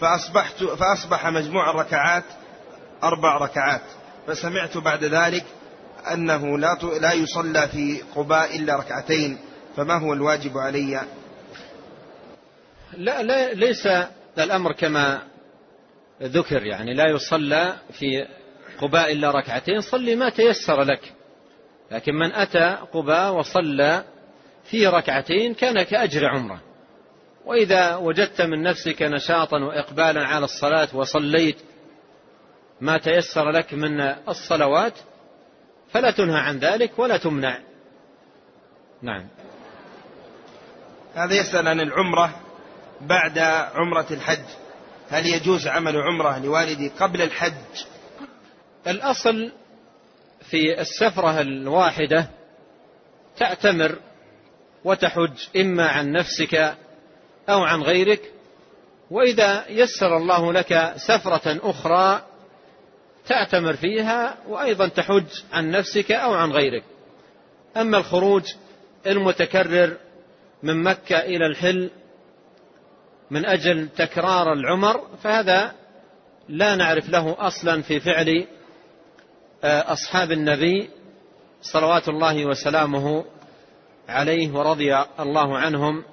فأصبحت 0.00 0.64
فأصبح 0.64 1.26
مجموع 1.26 1.70
الركعات 1.70 2.24
أربع 3.02 3.38
ركعات 3.38 3.82
فسمعت 4.26 4.76
بعد 4.76 5.04
ذلك 5.04 5.44
أنه 6.12 6.58
لا 6.58 6.78
لا 7.00 7.12
يصلى 7.12 7.68
في 7.68 8.02
قباء 8.14 8.56
إلا 8.56 8.76
ركعتين 8.76 9.38
فما 9.76 9.94
هو 9.94 10.12
الواجب 10.12 10.58
علي؟ 10.58 11.00
لا, 12.96 13.22
لا 13.22 13.54
ليس 13.54 13.88
الأمر 14.38 14.72
كما 14.72 15.22
ذكر 16.22 16.66
يعني 16.66 16.94
لا 16.94 17.08
يصلى 17.08 17.76
في 17.92 18.26
قباء 18.80 19.12
إلا 19.12 19.30
ركعتين 19.30 19.80
صلي 19.80 20.14
ما 20.16 20.28
تيسر 20.28 20.82
لك. 20.82 21.12
لكن 21.90 22.14
من 22.14 22.32
أتى 22.32 22.78
قباء 22.92 23.32
وصلى 23.32 24.04
في 24.64 24.86
ركعتين 24.86 25.54
كان 25.54 25.82
كأجر 25.82 26.26
عمرة. 26.26 26.60
وإذا 27.44 27.96
وجدت 27.96 28.42
من 28.42 28.62
نفسك 28.62 29.02
نشاطا 29.02 29.58
وإقبالا 29.58 30.26
على 30.26 30.44
الصلاة 30.44 30.88
وصليت 30.94 31.56
ما 32.80 32.98
تيسر 32.98 33.50
لك 33.50 33.74
من 33.74 34.00
الصلوات 34.28 34.94
فلا 35.92 36.10
تنهى 36.10 36.40
عن 36.40 36.58
ذلك 36.58 36.98
ولا 36.98 37.16
تمنع. 37.16 37.58
نعم. 39.02 39.28
هذا 41.14 41.34
يسأل 41.34 41.68
عن 41.68 41.80
العمرة 41.80 42.40
بعد 43.00 43.38
عمرة 43.74 44.06
الحج. 44.10 44.63
هل 45.10 45.26
يجوز 45.26 45.66
عمل 45.66 45.96
عمرة 45.96 46.38
لوالدي 46.38 46.88
قبل 46.88 47.22
الحج؟ 47.22 47.84
الأصل 48.86 49.52
في 50.50 50.80
السفرة 50.80 51.40
الواحدة 51.40 52.26
تعتمر 53.36 53.98
وتحج 54.84 55.38
إما 55.56 55.88
عن 55.88 56.12
نفسك 56.12 56.54
أو 57.48 57.62
عن 57.62 57.82
غيرك. 57.82 58.20
وإذا 59.10 59.64
يسر 59.68 60.16
الله 60.16 60.52
لك 60.52 60.94
سفرة 60.96 61.70
أخرى 61.70 62.22
تعتمر 63.26 63.76
فيها 63.76 64.36
وأيضا 64.48 64.88
تحج 64.88 65.26
عن 65.52 65.70
نفسك 65.70 66.12
أو 66.12 66.34
عن 66.34 66.52
غيرك. 66.52 66.84
أما 67.76 67.98
الخروج 67.98 68.42
المتكرر 69.06 69.96
من 70.62 70.82
مكة 70.82 71.18
إلى 71.18 71.46
الحل 71.46 71.90
من 73.34 73.46
أجل 73.46 73.88
تكرار 73.88 74.52
العمر 74.52 75.00
فهذا 75.22 75.72
لا 76.48 76.76
نعرف 76.76 77.08
له 77.10 77.36
أصلا 77.38 77.82
في 77.82 78.00
فعل 78.00 78.46
آه، 79.64 79.92
أصحاب 79.92 80.32
النبي 80.32 80.90
صلوات 81.62 82.08
الله 82.08 82.46
وسلامه 82.46 83.24
عليه 84.08 84.52
ورضي 84.52 84.96
الله 85.20 85.58
عنهم 85.58 86.04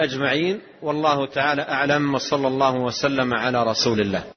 أجمعين 0.00 0.60
والله 0.82 1.26
تعالى 1.26 1.62
أعلم 1.62 2.14
وصلى 2.14 2.48
الله 2.48 2.74
وسلم 2.74 3.34
على 3.34 3.62
رسول 3.62 4.00
الله. 4.00 4.33